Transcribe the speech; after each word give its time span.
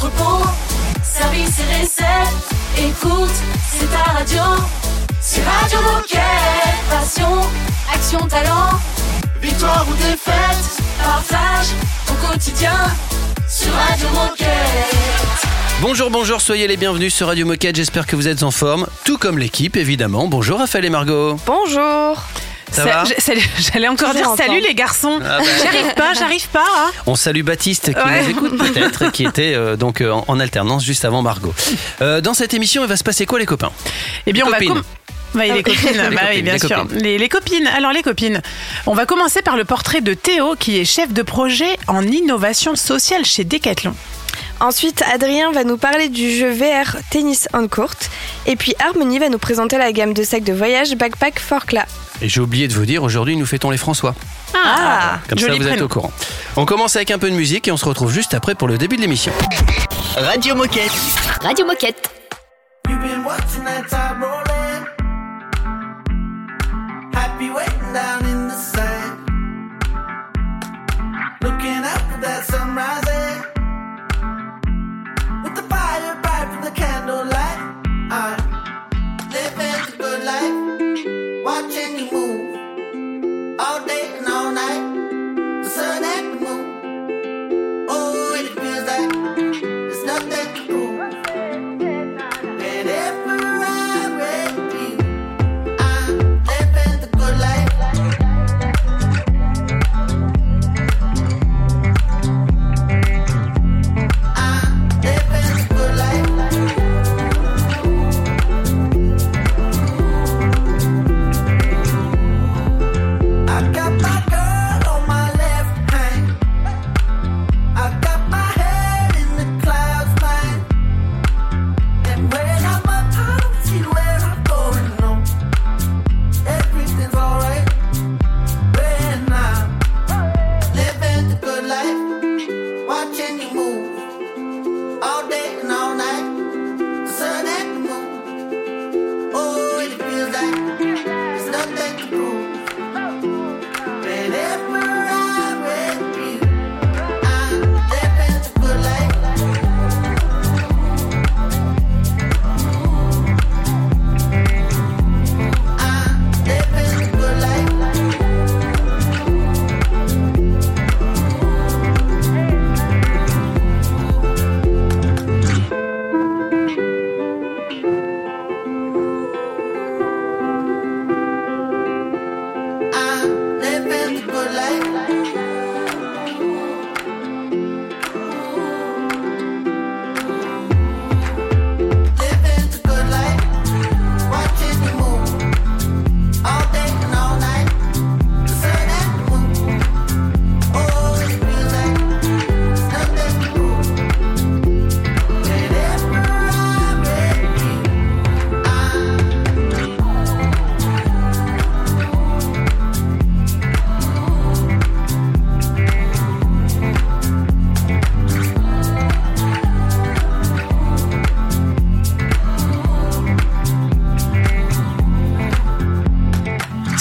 entrepôt, 0.00 0.46
service 1.02 1.58
et 1.60 1.82
recettes. 1.82 2.48
Écoute, 2.78 3.30
c'est 3.70 3.90
ta 3.90 4.12
radio. 4.12 4.42
C'est 5.20 5.42
Radio 5.42 5.78
Moquette. 5.82 6.20
Passion, 6.88 7.40
action, 7.92 8.26
talent. 8.26 8.70
Victoire 9.42 9.86
ou 9.90 9.94
défaite, 9.94 10.82
partage 11.02 11.68
ton 12.06 12.14
quotidien 12.26 12.76
sur 13.48 13.72
Radio 13.72 14.08
Moquette. 14.14 14.46
Bonjour, 15.82 16.10
bonjour, 16.10 16.40
soyez 16.40 16.66
les 16.66 16.76
bienvenus 16.76 17.14
sur 17.14 17.26
Radio 17.26 17.46
Moquette, 17.46 17.76
j'espère 17.76 18.06
que 18.06 18.16
vous 18.16 18.28
êtes 18.28 18.42
en 18.42 18.50
forme, 18.50 18.86
tout 19.04 19.16
comme 19.16 19.38
l'équipe 19.38 19.76
évidemment. 19.76 20.28
Bonjour 20.28 20.58
Raphaël 20.58 20.84
et 20.84 20.90
Margot. 20.90 21.38
Bonjour. 21.46 22.22
Ça 22.72 22.84
va 22.84 23.04
J'allais 23.72 23.88
encore 23.88 24.12
Toujours 24.12 24.36
dire 24.36 24.46
salut 24.46 24.60
les 24.60 24.74
garçons. 24.74 25.18
Ah 25.24 25.38
bah. 25.38 25.44
J'arrive 25.64 25.94
pas, 25.94 26.14
j'arrive 26.14 26.48
pas. 26.48 26.64
hein. 26.78 26.90
On 27.06 27.14
salue 27.16 27.42
Baptiste 27.42 27.92
qui 27.92 27.98
Ouais. 28.00 28.22
nous 28.24 28.30
écoute 28.30 28.56
peut-être, 28.58 29.02
et 29.02 29.10
qui 29.10 29.24
était 29.24 29.54
euh, 29.54 29.76
donc 29.76 30.00
euh, 30.00 30.10
en, 30.12 30.24
en 30.28 30.40
alternance 30.40 30.84
juste 30.84 31.04
avant 31.04 31.22
Margot. 31.22 31.54
Euh, 32.00 32.20
dans 32.20 32.34
cette 32.34 32.54
émission, 32.54 32.82
il 32.82 32.88
va 32.88 32.96
se 32.96 33.04
passer 33.04 33.26
quoi 33.26 33.38
les 33.38 33.46
copains? 33.46 33.72
Eh 34.26 34.32
bien, 34.32 34.44
Les 34.44 34.48
on 34.48 34.52
va 34.52 34.58
copines. 34.58 34.74
com- 34.74 34.82
Ouais, 35.36 35.52
les 35.52 35.62
copines, 35.62 35.92
bah 35.96 36.08
oui, 36.10 36.16
copines, 36.16 36.42
bien 36.42 36.52
les 36.54 36.58
sûr. 36.58 36.68
copines. 36.76 36.98
Les, 36.98 37.18
les 37.18 37.28
copines. 37.28 37.66
Alors 37.68 37.92
les 37.92 38.02
copines, 38.02 38.42
on 38.86 38.94
va 38.94 39.06
commencer 39.06 39.42
par 39.42 39.56
le 39.56 39.64
portrait 39.64 40.00
de 40.00 40.12
Théo, 40.14 40.56
qui 40.58 40.78
est 40.80 40.84
chef 40.84 41.12
de 41.12 41.22
projet 41.22 41.76
en 41.86 42.02
innovation 42.02 42.74
sociale 42.74 43.24
chez 43.24 43.44
Decathlon. 43.44 43.94
Ensuite, 44.58 45.02
Adrien 45.12 45.52
va 45.52 45.62
nous 45.64 45.76
parler 45.78 46.08
du 46.08 46.30
jeu 46.36 46.50
VR 46.50 46.96
Tennis 47.10 47.48
on 47.54 47.68
Court. 47.68 47.94
Et 48.46 48.56
puis 48.56 48.74
Harmonie 48.84 49.18
va 49.20 49.28
nous 49.28 49.38
présenter 49.38 49.78
la 49.78 49.92
gamme 49.92 50.14
de 50.14 50.22
sacs 50.24 50.44
de 50.44 50.52
voyage 50.52 50.94
Backpack 50.96 51.38
Forclaz. 51.38 51.86
Et 52.22 52.28
j'ai 52.28 52.40
oublié 52.40 52.68
de 52.68 52.74
vous 52.74 52.84
dire, 52.84 53.02
aujourd'hui 53.02 53.36
nous 53.36 53.46
fêtons 53.46 53.70
les 53.70 53.78
François. 53.78 54.14
Ah, 54.54 55.20
Comme 55.28 55.38
ça 55.38 55.54
vous 55.54 55.66
êtes 55.66 55.80
au 55.80 55.88
courant. 55.88 56.12
On 56.56 56.66
commence 56.66 56.96
avec 56.96 57.10
un 57.10 57.18
peu 57.18 57.30
de 57.30 57.36
musique 57.36 57.68
et 57.68 57.72
on 57.72 57.76
se 57.76 57.84
retrouve 57.84 58.12
juste 58.12 58.34
après 58.34 58.54
pour 58.54 58.68
le 58.68 58.76
début 58.78 58.96
de 58.96 59.00
l'émission. 59.02 59.32
Radio 60.16 60.54
Moquette. 60.54 60.92
Radio 61.42 61.64
Moquette. 61.66 62.10
You've 62.88 63.00
been 63.00 63.24
watching 63.24 63.64
that 63.64 63.88
time 63.88 64.20
rolling. 64.20 64.86
Happy 67.14 67.50
waiting 67.50 67.92
down 67.94 68.24
in 68.26 68.48
the 68.48 68.56
sand. 68.56 69.18
Looking 71.42 71.84
up 71.84 72.02
at 72.14 72.20
that 72.22 72.44
sun 72.44 72.74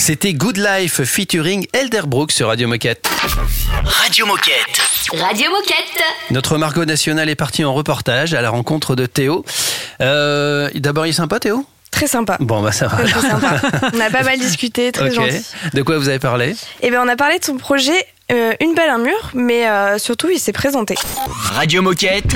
C'était 0.09 0.34
Good 0.34 0.58
Life 0.58 1.03
featuring 1.03 1.68
Elderbrook 1.72 2.31
sur 2.31 2.47
Radio 2.47 2.68
Moquette. 2.68 3.08
Radio 3.86 4.25
Moquette. 4.25 4.81
Radio 5.14 5.52
Moquette. 5.52 6.03
Notre 6.31 6.58
Margot 6.58 6.84
nationale 6.84 7.30
est 7.30 7.36
partie 7.36 7.64
en 7.64 7.75
reportage 7.75 8.34
à 8.34 8.42
la 8.42 8.50
rencontre 8.50 8.96
de 8.96 9.06
Théo. 9.06 9.46
Euh, 10.02 10.68
D'abord, 10.74 11.06
il 11.06 11.09
est 11.09 11.14
sympa 11.14 11.40
Théo? 11.40 11.64
Très 11.92 12.08
sympa. 12.08 12.38
Bon, 12.40 12.64
bah 12.64 12.72
ça 12.72 12.88
va. 12.88 12.98
Très, 13.03 13.12
très 13.19 13.30
sympa. 13.30 13.62
On 13.94 14.00
a 14.00 14.09
pas 14.09 14.24
mal 14.24 14.40
discuté, 14.40 14.92
très 14.92 15.09
Ok. 15.09 15.14
gentil. 15.14 15.46
De 15.75 15.84
quoi 15.84 16.00
vous 16.00 16.09
avez 16.09 16.18
parlé? 16.18 16.56
Et 16.81 16.90
bien, 16.90 17.03
on 17.06 17.08
a 17.08 17.16
parlé 17.16 17.38
de 17.38 17.46
son 17.46 17.58
projet 17.58 18.03
euh, 18.31 18.53
Une 18.62 18.74
belle, 18.74 18.90
un 18.90 18.98
mur, 18.98 19.30
mais 19.36 19.68
euh, 19.69 20.00
surtout, 20.00 20.31
il 20.31 20.40
s'est 20.40 20.53
présenté. 20.53 20.96
Radio 21.53 21.84
Moquette. 21.84 22.34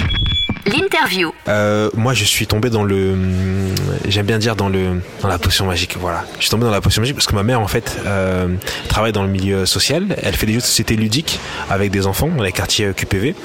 L'interview. 0.65 1.33
Euh, 1.47 1.89
moi, 1.93 2.13
je 2.13 2.23
suis 2.23 2.47
tombé 2.47 2.69
dans 2.69 2.83
le, 2.83 3.13
hum, 3.13 3.75
j'aime 4.07 4.25
bien 4.25 4.37
dire 4.39 4.55
dans 4.55 4.69
le, 4.69 5.01
dans 5.21 5.27
la 5.27 5.37
potion 5.37 5.65
magique. 5.65 5.97
Voilà, 5.99 6.25
je 6.37 6.43
suis 6.43 6.49
tombé 6.49 6.63
dans 6.63 6.71
la 6.71 6.81
potion 6.81 7.01
magique 7.01 7.15
parce 7.15 7.27
que 7.27 7.35
ma 7.35 7.43
mère, 7.43 7.59
en 7.59 7.67
fait, 7.67 7.97
euh, 8.05 8.47
travaille 8.87 9.11
dans 9.11 9.23
le 9.23 9.29
milieu 9.29 9.65
social. 9.65 10.15
Elle 10.21 10.35
fait 10.35 10.45
des 10.45 10.53
jeux 10.53 10.59
de 10.59 10.65
société 10.65 10.95
ludiques 10.95 11.39
avec 11.69 11.91
des 11.91 12.07
enfants 12.07 12.29
dans 12.29 12.43
les 12.43 12.51
quartiers 12.51 12.85
euh, 12.85 12.93
QPV. 12.93 13.35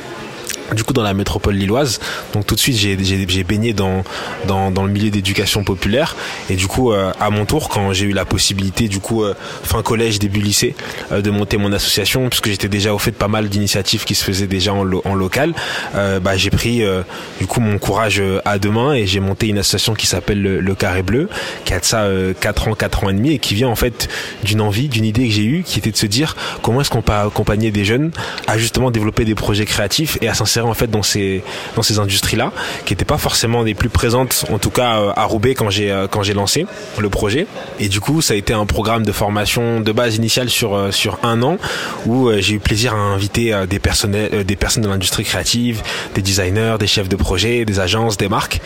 Du 0.74 0.84
coup 0.84 0.92
dans 0.92 1.02
la 1.02 1.14
métropole 1.14 1.54
lilloise. 1.54 2.00
Donc 2.32 2.46
tout 2.46 2.54
de 2.54 2.60
suite 2.60 2.76
j'ai 2.76 2.96
j'ai- 3.02 3.44
baigné 3.44 3.72
dans, 3.72 4.02
dans 4.46 4.70
dans 4.70 4.84
le 4.84 4.90
milieu 4.92 5.10
d'éducation 5.10 5.62
populaire 5.64 6.16
et 6.50 6.56
du 6.56 6.66
coup 6.66 6.92
euh, 6.92 7.12
à 7.20 7.30
mon 7.30 7.44
tour 7.46 7.68
quand 7.68 7.92
j'ai 7.92 8.04
eu 8.06 8.12
la 8.12 8.24
possibilité 8.24 8.88
du 8.88 8.98
coup 9.00 9.22
euh, 9.22 9.34
fin 9.62 9.80
collège 9.82 10.18
début 10.18 10.40
lycée 10.40 10.74
euh, 11.12 11.22
de 11.22 11.30
monter 11.30 11.56
mon 11.56 11.72
association 11.72 12.28
puisque 12.28 12.48
j'étais 12.48 12.68
déjà 12.68 12.92
au 12.92 12.98
fait 12.98 13.12
de 13.12 13.16
pas 13.16 13.28
mal 13.28 13.48
d'initiatives 13.48 14.04
qui 14.04 14.14
se 14.14 14.24
faisaient 14.24 14.46
déjà 14.48 14.74
en, 14.74 14.82
lo- 14.82 15.02
en 15.04 15.14
local, 15.14 15.54
euh, 15.94 16.18
bah 16.20 16.36
j'ai 16.36 16.50
pris 16.50 16.82
euh, 16.82 17.02
du 17.40 17.46
coup 17.46 17.60
mon 17.60 17.78
courage 17.78 18.18
euh, 18.20 18.40
à 18.44 18.58
deux 18.58 18.70
mains 18.70 18.92
et 18.94 19.06
j'ai 19.06 19.20
monté 19.20 19.46
une 19.46 19.58
association 19.58 19.94
qui 19.94 20.06
s'appelle 20.06 20.42
le, 20.42 20.60
le 20.60 20.74
Carré 20.74 21.02
Bleu 21.02 21.28
qui 21.64 21.72
a 21.74 21.80
de 21.80 21.84
ça 21.84 22.02
euh, 22.02 22.34
4 22.38 22.68
ans 22.68 22.74
4 22.74 23.04
ans 23.04 23.10
et 23.10 23.14
demi 23.14 23.32
et 23.32 23.38
qui 23.38 23.54
vient 23.54 23.68
en 23.68 23.76
fait 23.76 24.08
d'une 24.42 24.60
envie 24.60 24.88
d'une 24.88 25.04
idée 25.04 25.28
que 25.28 25.32
j'ai 25.34 25.44
eue 25.44 25.62
qui 25.64 25.78
était 25.78 25.92
de 25.92 25.96
se 25.96 26.06
dire 26.06 26.36
comment 26.62 26.80
est-ce 26.80 26.90
qu'on 26.90 27.02
peut 27.02 27.12
accompagner 27.12 27.70
des 27.70 27.84
jeunes 27.84 28.10
à 28.46 28.58
justement 28.58 28.90
développer 28.90 29.24
des 29.24 29.34
projets 29.36 29.64
créatifs 29.64 30.18
et 30.22 30.28
à 30.28 30.34
s'insérer 30.34 30.57
en 30.66 30.74
fait 30.74 30.90
dans 30.90 31.02
ces 31.02 31.42
dans 31.76 31.82
ces 31.82 31.98
industries 31.98 32.36
là, 32.36 32.52
qui 32.84 32.92
n'étaient 32.92 33.04
pas 33.04 33.18
forcément 33.18 33.62
les 33.62 33.74
plus 33.74 33.88
présentes, 33.88 34.44
en 34.52 34.58
tout 34.58 34.70
cas 34.70 34.98
euh, 34.98 35.12
à 35.16 35.24
Roubaix 35.24 35.54
quand 35.54 35.70
j'ai 35.70 35.90
euh, 35.90 36.06
quand 36.08 36.22
j'ai 36.22 36.34
lancé 36.34 36.66
le 36.98 37.08
projet. 37.08 37.46
Et 37.80 37.88
du 37.88 38.00
coup, 38.00 38.20
ça 38.20 38.34
a 38.34 38.36
été 38.36 38.52
un 38.52 38.66
programme 38.66 39.04
de 39.04 39.12
formation 39.12 39.80
de 39.80 39.92
base 39.92 40.16
initiale 40.16 40.50
sur 40.50 40.74
euh, 40.74 40.90
sur 40.90 41.18
un 41.22 41.42
an 41.42 41.58
où 42.06 42.30
j'ai 42.38 42.54
eu 42.54 42.58
plaisir 42.58 42.94
à 42.94 42.98
inviter 42.98 43.54
des 43.68 43.78
personnels, 43.78 44.44
des 44.44 44.56
personnes 44.56 44.82
de 44.82 44.88
l'industrie 44.88 45.24
créative, 45.24 45.82
des 46.14 46.22
designers, 46.22 46.76
des 46.78 46.86
chefs 46.86 47.08
de 47.08 47.16
projet, 47.16 47.64
des 47.64 47.80
agences, 47.80 48.16
des 48.16 48.28
marques, 48.28 48.60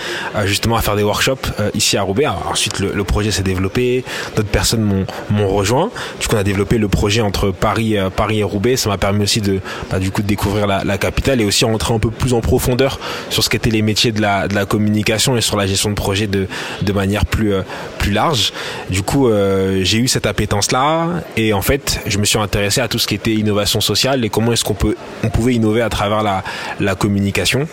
justement 0.44 0.76
à 0.76 0.82
faire 0.82 0.96
des 0.96 1.02
workshops 1.02 1.48
ici 1.74 1.96
à 1.96 2.02
Roubaix. 2.02 2.26
Ensuite, 2.50 2.78
le, 2.78 3.04
projet 3.04 3.30
s'est 3.30 3.42
développé, 3.42 4.04
d'autres 4.36 4.48
personnes 4.48 4.82
m'ont 4.82 5.06
m'ont 5.30 5.48
rejoint. 5.48 5.90
Du 6.20 6.28
coup, 6.28 6.36
on 6.36 6.38
a 6.38 6.44
développé 6.44 6.78
le 6.78 6.88
projet 6.88 7.20
entre 7.20 7.50
Paris, 7.50 7.96
Paris 8.14 8.40
et 8.40 8.44
Roubaix. 8.44 8.76
Ça 8.76 8.88
m'a 8.88 8.98
permis 8.98 9.24
aussi 9.24 9.40
de, 9.40 9.60
bah, 9.90 9.98
du 9.98 10.10
coup, 10.10 10.22
de 10.22 10.26
découvrir 10.26 10.66
la, 10.66 10.84
la 10.84 10.98
capitale 10.98 11.40
et 11.40 11.44
aussi 11.44 11.64
rentrer 11.82 11.94
un 11.94 11.98
peu 11.98 12.10
plus 12.10 12.32
en 12.32 12.40
profondeur 12.40 13.00
sur 13.30 13.42
ce 13.42 13.50
qu'étaient 13.50 13.70
les 13.70 13.82
métiers 13.82 14.12
de 14.12 14.20
la, 14.20 14.46
de 14.46 14.54
la 14.54 14.66
communication 14.66 15.36
et 15.36 15.40
sur 15.40 15.56
la 15.56 15.66
gestion 15.66 15.90
de 15.90 15.94
projet 15.94 16.26
de, 16.26 16.46
de 16.82 16.92
manière 16.92 17.26
plus, 17.26 17.52
euh, 17.52 17.62
plus 17.98 18.12
large. 18.12 18.52
Du 18.90 19.02
coup, 19.02 19.28
euh, 19.28 19.80
j'ai 19.82 19.98
eu 19.98 20.08
cette 20.08 20.26
appétence-là 20.26 21.22
et 21.36 21.52
en 21.52 21.62
fait, 21.62 22.00
je 22.06 22.18
me 22.18 22.24
suis 22.24 22.38
intéressé 22.38 22.80
à 22.80 22.88
tout 22.88 22.98
ce 22.98 23.06
qui 23.06 23.14
était 23.14 23.32
innovation 23.32 23.80
sociale 23.80 24.24
et 24.24 24.30
comment 24.30 24.52
est-ce 24.52 24.64
qu'on 24.64 24.74
peut, 24.74 24.96
on 25.24 25.28
pouvait 25.30 25.54
innover 25.54 25.82
à 25.82 25.88
travers 25.88 26.22
la, 26.22 26.44
la 26.80 26.94
communication. 26.94 27.66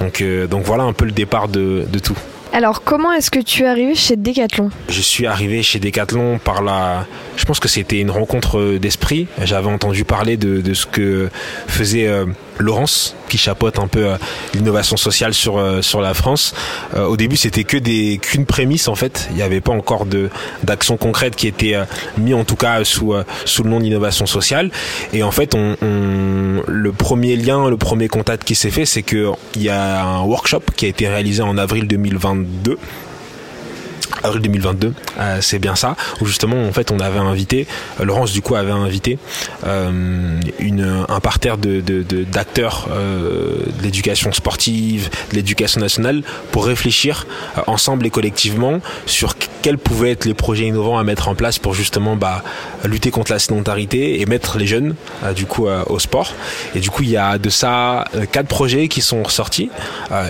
Donc, 0.00 0.20
euh, 0.20 0.46
donc 0.46 0.64
voilà 0.64 0.84
un 0.84 0.92
peu 0.92 1.06
le 1.06 1.12
départ 1.12 1.48
de, 1.48 1.84
de 1.90 1.98
tout. 1.98 2.16
Alors, 2.52 2.84
comment 2.84 3.10
est-ce 3.10 3.32
que 3.32 3.40
tu 3.40 3.64
es 3.64 3.66
arrivé 3.66 3.96
chez 3.96 4.14
Decathlon? 4.14 4.70
Je 4.88 5.00
suis 5.00 5.26
arrivé 5.26 5.64
chez 5.64 5.80
Decathlon 5.80 6.38
par 6.38 6.62
la. 6.62 7.04
Je 7.36 7.44
pense 7.46 7.58
que 7.58 7.66
c'était 7.66 7.98
une 7.98 8.12
rencontre 8.12 8.78
d'esprit. 8.78 9.26
J'avais 9.42 9.68
entendu 9.68 10.04
parler 10.04 10.36
de, 10.36 10.60
de 10.60 10.72
ce 10.74 10.86
que 10.86 11.30
faisait 11.66 12.08
Laurence, 12.58 13.14
qui 13.28 13.38
chapeaute 13.38 13.78
un 13.78 13.88
peu 13.88 14.06
euh, 14.06 14.16
l'innovation 14.54 14.96
sociale 14.96 15.34
sur 15.34 15.58
euh, 15.58 15.82
sur 15.82 16.00
la 16.00 16.14
France. 16.14 16.54
Euh, 16.94 17.04
au 17.06 17.16
début, 17.16 17.36
c'était 17.36 17.64
que 17.64 17.76
des 17.76 18.18
qu'une 18.22 18.46
prémisse 18.46 18.88
en 18.88 18.94
fait. 18.94 19.26
Il 19.30 19.36
n'y 19.36 19.42
avait 19.42 19.60
pas 19.60 19.72
encore 19.72 20.06
de 20.06 20.30
d'action 20.62 20.96
concrète 20.96 21.34
qui 21.36 21.46
était 21.48 21.74
euh, 21.74 21.84
mis 22.18 22.34
en 22.34 22.44
tout 22.44 22.56
cas 22.56 22.84
sous 22.84 23.12
euh, 23.12 23.24
sous 23.44 23.62
le 23.64 23.70
nom 23.70 23.80
d'innovation 23.80 24.26
sociale. 24.26 24.70
Et 25.12 25.22
en 25.22 25.30
fait, 25.30 25.54
on, 25.54 25.76
on- 25.82 26.62
le 26.66 26.92
premier 26.92 27.36
lien, 27.36 27.68
le 27.68 27.76
premier 27.76 28.08
contact 28.08 28.44
qui 28.44 28.54
s'est 28.54 28.70
fait, 28.70 28.86
c'est 28.86 29.02
que 29.02 29.30
il 29.56 29.62
y 29.62 29.68
a 29.68 30.04
un 30.04 30.22
workshop 30.22 30.62
qui 30.76 30.86
a 30.86 30.88
été 30.88 31.08
réalisé 31.08 31.42
en 31.42 31.58
avril 31.58 31.86
2022 31.88 32.78
avril 34.24 34.42
2022, 34.42 34.94
euh, 35.18 35.38
c'est 35.40 35.58
bien 35.58 35.76
ça, 35.76 35.96
où 36.20 36.26
justement 36.26 36.66
en 36.66 36.72
fait 36.72 36.90
on 36.90 36.98
avait 36.98 37.18
invité, 37.18 37.66
euh, 38.00 38.04
Laurence 38.04 38.32
du 38.32 38.40
coup 38.40 38.56
avait 38.56 38.72
invité 38.72 39.18
euh, 39.66 40.40
une, 40.58 41.04
un 41.08 41.20
parterre 41.20 41.58
de, 41.58 41.80
d'acteurs 42.24 42.88
de 42.90 43.82
l'éducation 43.82 44.32
sportive, 44.32 45.10
de 45.30 45.36
l'éducation 45.36 45.80
nationale, 45.80 46.22
pour 46.50 46.64
réfléchir 46.66 47.26
ensemble 47.66 48.06
et 48.06 48.10
collectivement 48.10 48.80
sur 49.06 49.34
quels 49.62 49.78
pouvaient 49.78 50.12
être 50.12 50.24
les 50.24 50.34
projets 50.34 50.66
innovants 50.66 50.98
à 50.98 51.04
mettre 51.04 51.28
en 51.28 51.34
place 51.34 51.58
pour 51.58 51.74
justement 51.74 52.16
bah, 52.16 52.42
lutter 52.84 53.10
contre 53.10 53.32
la 53.32 53.38
sédentarité 53.38 54.20
et 54.20 54.26
mettre 54.26 54.58
les 54.58 54.66
jeunes 54.66 54.94
du 55.36 55.46
coup 55.46 55.66
au 55.66 55.98
sport. 55.98 56.32
Et 56.74 56.80
du 56.80 56.90
coup 56.90 57.02
il 57.02 57.10
y 57.10 57.16
a 57.16 57.38
de 57.38 57.50
ça 57.50 58.04
quatre 58.32 58.48
projets 58.48 58.88
qui 58.88 59.02
sont 59.02 59.22
ressortis, 59.22 59.70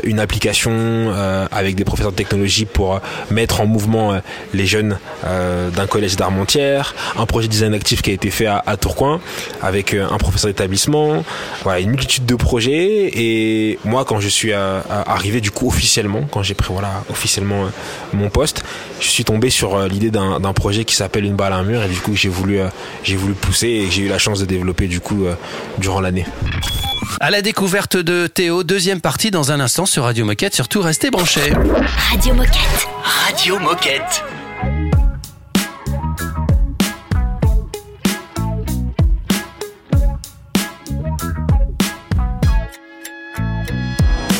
une 0.03 0.19
application 0.19 1.13
avec 1.53 1.77
des 1.77 1.85
professeurs 1.85 2.13
de 2.13 2.17
technologie 2.17 2.65
pour 2.65 3.01
mettre 3.31 3.61
en 3.61 3.67
mouvement 3.67 3.84
euh, 3.87 4.21
les 4.53 4.67
jeunes 4.67 4.99
euh, 5.25 5.71
d'un 5.71 5.87
collège 5.87 6.17
d'Armentières, 6.17 6.95
un 7.19 7.27
projet 7.27 7.47
de 7.49 7.53
design 7.53 7.75
actif 7.75 8.03
qui 8.03 8.11
a 8.11 8.15
été 8.15 8.31
fait 8.31 8.47
à, 8.47 8.63
à 8.67 8.77
Tourcoing 8.77 9.21
avec 9.63 9.95
euh, 9.95 10.07
un 10.11 10.19
professeur 10.19 10.49
d'établissement, 10.51 11.25
voilà 11.63 11.81
une 11.81 11.91
multitude 11.91 12.27
de 12.27 12.35
projets 12.35 13.11
et 13.13 13.79
moi 13.85 14.05
quand 14.05 14.21
je 14.21 14.29
suis 14.29 14.53
euh, 14.53 14.81
arrivé 15.07 15.41
du 15.41 15.51
coup 15.51 15.69
officiellement, 15.69 16.23
quand 16.31 16.43
j'ai 16.43 16.55
pris 16.55 16.73
voilà 16.73 17.05
officiellement 17.11 17.65
euh, 17.65 17.69
mon 18.13 18.31
poste, 18.31 18.65
je 19.01 19.09
suis 19.09 19.25
tombé 19.25 19.51
sur 19.51 19.77
euh, 19.77 19.89
l'idée 19.89 20.11
d'un 20.11 20.53
projet 20.53 20.85
qui 20.85 20.95
s'appelle 20.95 21.25
une 21.25 21.37
balle 21.37 21.53
à 21.53 21.57
un 21.57 21.65
mur 21.65 21.83
et 21.83 21.89
du 21.89 21.99
coup 22.01 22.15
j'ai 22.15 22.29
voulu 22.29 22.61
euh, 22.61 22.69
j'ai 23.03 23.17
voulu 23.17 23.35
pousser 23.35 23.69
et 23.69 23.91
j'ai 23.91 24.03
eu 24.03 24.09
la 24.09 24.19
chance 24.19 24.41
de 24.41 24.45
développer 24.47 24.87
du 24.87 25.01
coup 25.01 25.25
euh, 25.27 25.35
durant 25.79 26.01
l'année. 26.01 26.27
À 27.21 27.31
la 27.31 27.43
découverte 27.43 27.97
de 27.97 28.27
Théo, 28.27 28.65
deuxième 28.65 29.01
partie 29.01 29.31
dans 29.31 29.53
un 29.53 29.61
instant 29.61 29.87
sur 29.87 30.05
Radio 30.05 30.25
Moquette. 30.25 30.55
Surtout, 30.55 30.81
restez 30.81 31.11
branchés. 31.11 31.53
Radio 32.11 32.35
Moquette. 32.35 32.89
Radio 33.05 33.59
Moquette. 33.59 33.74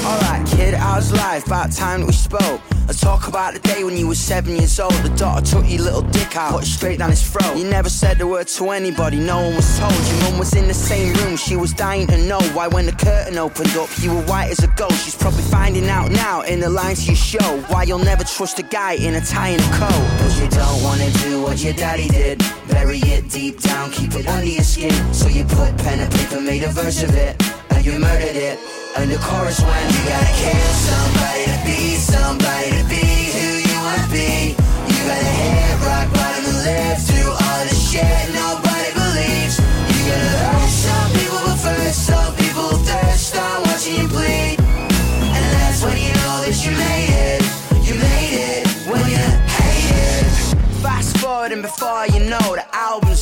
Alright, 0.05 0.47
kid, 0.47 0.75
how's 0.75 1.13
life? 1.13 1.47
About 1.47 1.73
time 1.73 2.07
we 2.07 2.13
spoke. 2.13 2.61
Let's 2.87 3.01
talk 3.01 3.29
about 3.29 3.55
the 3.55 3.61
day 3.61 3.83
when 3.83 3.97
you 3.97 4.07
were 4.07 4.15
seven 4.15 4.57
years 4.57 4.79
old. 4.79 4.93
The 4.93 5.09
daughter 5.17 5.45
took 5.45 5.69
your 5.69 5.83
little 5.83 6.03
dick 6.03 6.37
out, 6.37 6.53
put 6.53 6.65
it 6.65 6.67
straight 6.67 6.99
down 6.99 7.09
his 7.09 7.27
throat. 7.27 7.57
You 7.57 7.65
never 7.65 7.89
said 7.89 8.21
a 8.21 8.27
word 8.27 8.47
to 8.49 8.71
anybody, 8.71 9.19
no 9.19 9.41
one 9.41 9.57
was 9.57 9.79
told. 9.79 9.95
Your 9.95 10.21
mum 10.21 10.39
was 10.39 10.55
in 10.55 10.69
the 10.69 10.75
same 10.75 11.15
room, 11.15 11.37
she 11.37 11.57
was 11.57 11.73
dying 11.73 12.07
to 12.09 12.19
know 12.19 12.41
why 12.53 12.69
when 12.69 12.85
the 12.85 12.93
curtain 12.93 13.39
opened 13.39 13.75
up, 13.77 13.89
you 14.01 14.15
were 14.15 14.23
white 14.25 14.51
as 14.51 14.59
a 14.63 14.69
ghost. 14.77 15.03
She's 15.03 15.17
probably 15.17 15.45
finding 15.45 15.89
out 15.89 16.11
now 16.11 16.43
in 16.43 16.61
the 16.61 16.69
lines 16.69 17.07
to 17.07 17.13
your 17.13 17.17
show 17.17 17.61
why 17.69 17.85
you'll 17.85 17.99
never 17.99 18.23
trust 18.23 18.59
a 18.59 18.63
guy 18.63 18.93
in 18.93 19.15
a 19.15 19.21
tie 19.23 19.49
and 19.49 19.63
a 19.63 19.79
coat. 19.79 20.05
Cause 20.21 20.39
you 20.39 20.49
don't 20.49 20.83
wanna 20.83 21.11
do 21.25 21.43
what 21.43 21.65
your 21.65 21.73
daddy 21.73 22.09
did. 22.09 22.39
Bury 22.69 22.99
it 22.99 23.31
deep 23.31 23.61
down, 23.61 23.93
keep 23.93 24.15
it 24.15 24.27
under 24.29 24.47
your 24.47 24.63
skin. 24.63 24.93
So 25.15 25.29
you 25.29 25.45
put 25.45 25.75
pen 25.79 26.01
and 26.01 26.13
paper, 26.13 26.39
made 26.39 26.63
a 26.63 26.69
verse 26.69 27.03
of 27.03 27.15
it, 27.15 27.41
you 27.85 27.99
murdered 27.99 28.37
it. 28.37 28.59
And 28.97 29.11
the 29.11 29.19
chorus 29.19 29.61
went, 29.61 29.93
You 29.93 30.03
gotta 30.09 30.33
kill 30.41 30.73
somebody 30.89 31.45
to 31.53 31.59
be 31.69 31.97
somebody 31.97 32.71
to 32.81 32.85
be 32.89 33.05
who 33.37 33.49
you 33.69 33.77
wanna 33.85 34.09
be. 34.09 34.57
You 34.89 35.01
gotta 35.05 35.33
hit 35.39 35.81
rock 35.85 36.09
bottom 36.15 36.45
and 36.49 36.59
live 36.65 36.99
through 37.05 37.31
all 37.31 37.63
the 37.69 37.75
shit 37.75 38.29
nobody 38.33 38.44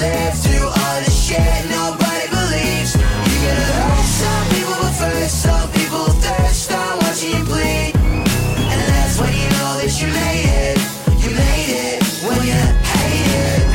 live 0.00 0.32
through 0.40 0.64
all 0.64 0.98
the 1.04 1.10
shit 1.10 1.38
nobody 1.68 2.26
believes. 2.32 2.96
You 2.96 3.36
gotta 3.44 3.68
hurt 3.84 4.08
some 4.08 4.46
people, 4.48 4.76
but 4.80 4.94
first 4.96 5.42
some 5.42 5.68
people 5.76 6.06
thirst 6.24 6.72
on 6.72 6.98
watching 7.00 7.36
you 7.36 7.44
bleed. 7.44 7.92
And 8.72 8.80
that's 8.88 9.20
when 9.20 9.32
you 9.36 9.48
know 9.56 9.76
that 9.76 9.92
you 10.00 10.08
made 10.08 10.48
it. 10.64 10.78
You 11.20 11.30
made 11.36 11.72
it 11.84 12.00
when 12.24 12.40
you 12.48 12.60
hate 12.96 13.28
it. 13.44 13.68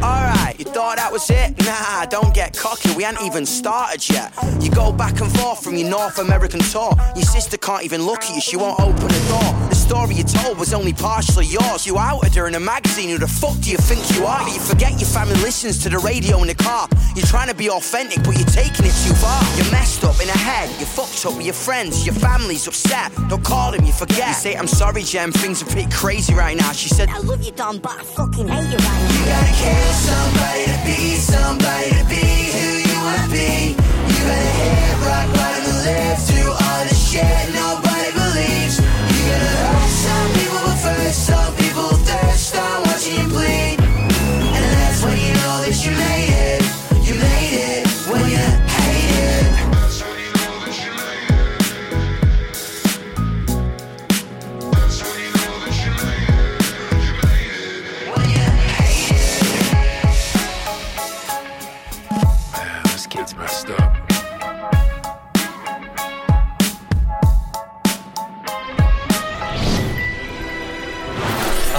Alright, 0.00 0.54
you 0.60 0.66
thought 0.66 0.96
that 0.96 1.10
was 1.10 1.28
it? 1.28 1.58
Nah, 1.66 2.06
don't 2.06 2.32
get 2.32 2.56
cocky, 2.56 2.94
we 2.94 3.04
ain't 3.04 3.20
even 3.22 3.46
started 3.46 4.08
yet. 4.08 4.32
You 4.60 4.70
go 4.70 4.92
back 4.92 5.20
and 5.20 5.30
forth 5.38 5.64
from 5.64 5.74
your 5.74 5.88
North 5.90 6.20
American 6.20 6.60
tour. 6.60 6.94
Your 7.16 7.24
sister 7.24 7.56
can't 7.56 7.82
even 7.82 8.02
look 8.02 8.22
at 8.22 8.34
you, 8.34 8.40
she 8.40 8.56
won't 8.56 8.78
open 8.78 9.08
the 9.08 9.24
door. 9.28 9.73
The 9.84 9.90
story 9.90 10.14
you 10.14 10.24
told 10.24 10.56
was 10.56 10.72
only 10.72 10.94
partially 10.94 11.44
yours. 11.44 11.86
You 11.86 11.98
outed 11.98 12.34
her 12.36 12.48
in 12.48 12.54
a 12.54 12.60
magazine, 12.60 13.10
who 13.10 13.18
the 13.18 13.28
fuck 13.28 13.52
do 13.60 13.68
you 13.70 13.76
think 13.76 14.00
you 14.16 14.24
are? 14.24 14.40
But 14.40 14.54
you 14.54 14.60
forget 14.60 14.92
your 14.96 15.10
family 15.12 15.36
listens 15.44 15.76
to 15.82 15.90
the 15.90 15.98
radio 15.98 16.40
in 16.40 16.48
the 16.48 16.54
car. 16.54 16.88
You're 17.14 17.26
trying 17.26 17.48
to 17.48 17.54
be 17.54 17.68
authentic, 17.68 18.24
but 18.24 18.32
you're 18.32 18.48
taking 18.48 18.88
it 18.88 18.96
too 19.04 19.12
far. 19.20 19.44
You're 19.60 19.70
messed 19.70 20.02
up 20.02 20.16
in 20.24 20.28
the 20.28 20.38
head, 20.40 20.72
you're 20.80 20.88
fucked 20.88 21.26
up 21.26 21.36
with 21.36 21.44
your 21.44 21.52
friends, 21.52 22.06
your 22.06 22.14
family's 22.14 22.66
upset. 22.66 23.12
Don't 23.28 23.44
call 23.44 23.72
them, 23.72 23.84
you 23.84 23.92
forget. 23.92 24.28
You 24.28 24.34
say, 24.34 24.54
I'm 24.56 24.66
sorry, 24.66 25.02
Jem, 25.02 25.32
things 25.32 25.60
are 25.62 25.66
pretty 25.66 25.90
crazy 25.90 26.32
right 26.32 26.56
now. 26.56 26.72
She 26.72 26.88
said, 26.88 27.10
I 27.10 27.18
love 27.18 27.42
you, 27.42 27.52
Don, 27.52 27.76
but 27.76 27.92
I 27.92 28.04
fucking 28.04 28.48
hate 28.48 28.70
you 28.72 28.80
right 28.80 29.00
now. 29.04 29.12
You 29.12 29.24
gotta 29.36 29.52
kill 29.52 29.92
somebody 30.08 30.64
to 30.64 30.78
be 30.88 31.00
somebody 31.20 31.90
to 31.92 32.04
be 32.08 32.24
who 32.56 32.68
you 32.88 32.96
wanna 33.04 33.28
be. 33.28 33.76
You 33.76 34.20
gotta 34.32 34.48
hit 34.64 34.96
rock 35.04 35.28
bottom 35.36 35.64
and 35.68 35.80
live 35.84 36.18
through 36.24 36.52
all 36.56 36.82
the 36.88 36.94
shit 36.94 37.52
nobody 37.52 37.73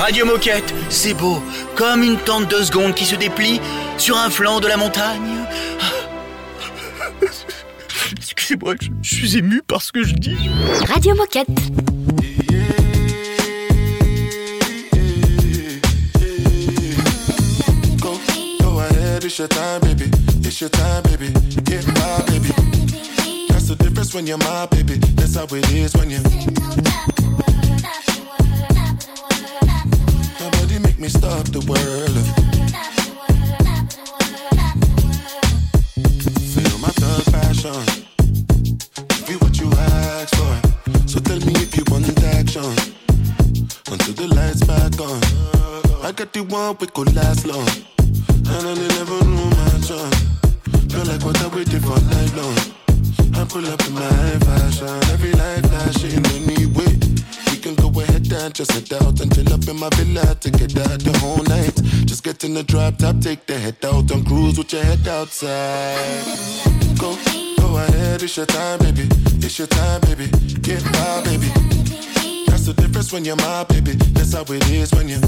Radio 0.06 0.24
Moquette, 0.24 0.72
c'est 0.88 1.16
beau, 1.16 1.42
comme 1.76 2.04
une 2.04 2.18
tente 2.18 2.48
de 2.48 2.64
secondes 2.64 2.94
qui 2.94 3.06
se 3.06 3.16
déplie 3.16 3.60
sur 3.98 4.16
un 4.16 4.30
flanc 4.30 4.60
de 4.60 4.68
la 4.68 4.78
montagne. 4.78 5.48
Excusez-moi, 8.16 8.76
je, 8.80 8.90
je 9.02 9.16
suis 9.16 9.38
ému 9.38 9.64
par 9.64 9.82
ce 9.82 9.92
que 9.92 10.04
je 10.04 10.14
dis. 10.14 10.38
Radio 10.88 11.16
Moquette. 11.16 11.48
Go, 18.00 18.20
go 18.62 18.80
ahead, 18.82 19.24
it's 19.24 19.40
your 19.40 19.48
time, 19.48 19.82
baby. 19.82 20.12
It's 20.44 20.62
your 20.62 20.70
time, 20.70 21.02
baby. 21.02 21.34
Get 21.64 21.88
my 21.88 22.22
baby. 22.28 22.54
That's 23.50 23.70
the 23.70 23.76
difference 23.76 24.14
when 24.14 24.28
you're 24.28 24.38
my 24.38 24.68
baby. 24.68 25.00
That's 25.16 25.36
how 25.36 25.46
it 25.46 25.68
is 25.72 25.96
when 25.96 26.12
you. 26.12 26.20
Nobody 30.40 30.80
make 30.80 31.00
me 31.00 31.08
stop 31.08 31.46
the 31.48 31.62
world. 31.70 32.16
Feel 36.54 36.78
my 36.80 36.90
thug 37.00 37.26
passion. 37.34 37.84
Give 39.08 39.30
you 39.30 39.38
what 39.40 39.60
you 39.60 39.72
asked 39.72 40.36
for. 40.36 41.08
So 41.08 41.20
tell 41.20 41.40
me 41.40 41.54
if 41.56 41.76
you 41.78 41.84
want 41.90 42.08
action. 42.36 42.72
Until 43.92 44.14
the 44.14 44.28
lights 44.36 44.64
back 44.66 45.00
on. 45.00 45.22
I 46.04 46.12
got 46.12 46.34
the 46.34 46.44
one 46.44 46.76
we 46.80 46.88
could 46.88 47.16
last 47.16 47.46
long. 47.48 47.68
And 48.54 48.68
I 48.68 48.74
never 48.74 49.24
knew 49.26 49.50
my 49.50 49.80
son. 49.82 50.12
Feel 50.90 51.06
like 51.06 51.24
what 51.24 51.42
I 51.42 51.48
waited 51.56 51.82
for 51.82 52.00
night 52.14 52.34
long. 52.36 52.58
I 53.36 53.46
pull 53.46 53.66
up 53.66 53.82
in 53.88 53.94
my 53.94 54.40
fashion. 54.46 54.88
Every 55.14 55.32
light 55.34 55.66
flashing. 55.66 56.22
We 56.46 56.56
can 56.56 56.75
and 58.36 58.54
just 58.54 58.72
head 58.72 59.02
out 59.02 59.20
until 59.20 59.54
up 59.54 59.68
in 59.68 59.78
my 59.80 59.90
villa 59.96 60.36
to 60.36 60.52
get 60.52 60.78
out 60.78 61.00
the 61.00 61.18
whole 61.20 61.44
night. 61.44 61.76
Just 62.06 62.24
get 62.24 62.44
in 62.44 62.54
the 62.54 62.64
drop 62.64 62.98
top, 62.98 63.20
take 63.20 63.46
the 63.46 63.58
head 63.58 63.78
out 63.84 64.10
and 64.12 64.26
cruise 64.26 64.58
with 64.58 64.72
your 64.74 64.84
head 64.84 65.08
outside. 65.08 66.26
Go, 67.00 67.16
go 67.60 67.78
ahead, 67.78 68.24
it's 68.24 68.38
your 68.38 68.46
time, 68.46 68.80
baby. 68.80 69.08
It's 69.46 69.58
your 69.58 69.68
time, 69.68 70.02
baby. 70.02 70.28
Get 70.62 70.84
my 70.86 71.22
baby. 71.24 71.50
That's 72.48 72.66
the 72.66 72.74
difference 72.78 73.14
when 73.14 73.26
you're 73.26 73.36
my 73.38 73.64
baby. 73.66 73.94
That's 74.14 74.34
how 74.34 74.44
it 74.44 74.70
is 74.70 74.94
when 74.94 75.08
you. 75.08 75.20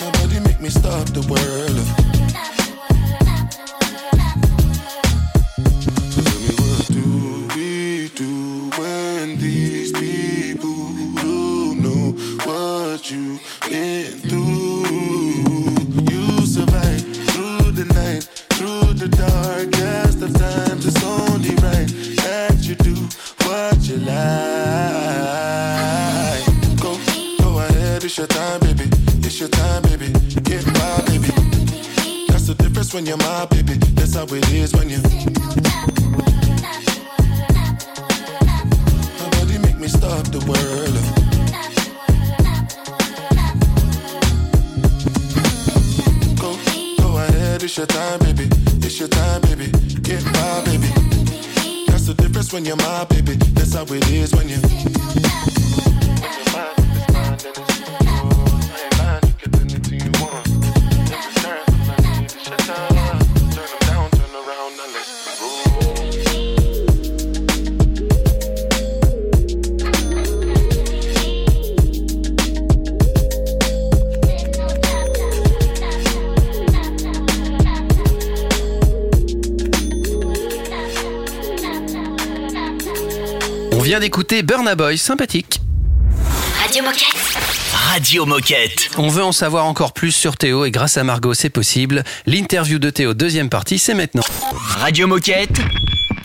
Nobody 0.00 0.40
make 0.40 0.60
me 0.60 0.68
stop 0.68 1.06
the 1.08 1.22
world. 1.28 2.08
Do 8.18 8.57
when 9.28 9.38
these 9.38 9.92
people 9.92 10.92
don't 11.16 11.82
know 11.82 12.12
what 12.44 13.10
you've 13.10 13.40
been 13.68 14.12
through? 14.20 14.84
You 16.10 16.46
survive 16.46 17.02
through 17.32 17.72
the 17.72 17.84
night, 17.94 18.24
through 18.56 18.94
the 18.94 19.08
darkest 19.08 20.22
of 20.22 20.32
times. 20.34 20.86
It's 20.86 21.04
only 21.04 21.54
right 21.56 21.88
that 22.22 22.56
you 22.62 22.74
do 22.76 22.94
what 23.46 23.76
you 23.88 23.98
like. 23.98 24.16
Go, 26.80 26.96
go 27.42 27.58
ahead, 27.58 28.04
it's 28.04 28.16
your 28.16 28.28
time, 28.28 28.60
baby. 28.60 28.88
It's 29.26 29.40
your 29.40 29.50
time, 29.50 29.82
baby. 29.82 30.12
Get 30.42 30.64
my 30.66 31.02
baby. 31.06 31.32
That's 32.28 32.46
the 32.46 32.54
difference 32.56 32.94
when 32.94 33.04
you're 33.04 33.18
my 33.18 33.46
baby. 33.46 33.74
That's 33.94 34.14
how 34.14 34.24
it 34.24 34.50
is 34.52 34.72
when 34.74 34.88
you. 34.88 35.67
Stop 40.08 40.26
the 40.28 40.38
world. 40.48 40.94
Go, 46.40 46.56
go 47.02 47.18
ahead, 47.18 47.62
it's 47.62 47.76
your 47.76 47.86
time, 47.86 48.18
baby. 48.20 48.48
It's 48.86 48.98
your 48.98 49.08
time, 49.08 49.42
baby. 49.42 49.70
Get 50.00 50.24
my 50.24 50.62
baby. 50.64 50.88
That's 51.88 52.06
the 52.06 52.14
difference 52.16 52.54
when 52.54 52.64
you're 52.64 52.76
my 52.76 53.04
baby. 53.04 53.34
That's 53.52 53.74
how 53.74 53.82
it 53.82 54.10
is 54.10 54.34
when 54.34 54.48
you. 54.48 55.27
Vient 83.98 84.06
d'écouter 84.06 84.42
Burna 84.42 84.76
Boy, 84.76 84.96
sympathique. 84.96 85.60
Radio 86.62 86.84
Moquette. 86.84 87.38
Radio 87.72 88.26
Moquette. 88.26 88.90
On 88.96 89.08
veut 89.08 89.24
en 89.24 89.32
savoir 89.32 89.64
encore 89.64 89.92
plus 89.92 90.12
sur 90.12 90.36
Théo 90.36 90.64
et 90.64 90.70
grâce 90.70 90.96
à 90.96 91.02
Margot, 91.04 91.34
c'est 91.34 91.50
possible. 91.50 92.04
L'interview 92.24 92.78
de 92.78 92.90
Théo, 92.90 93.14
deuxième 93.14 93.48
partie, 93.48 93.78
c'est 93.78 93.94
maintenant. 93.94 94.22
Radio 94.52 95.08
Moquette. 95.08 95.60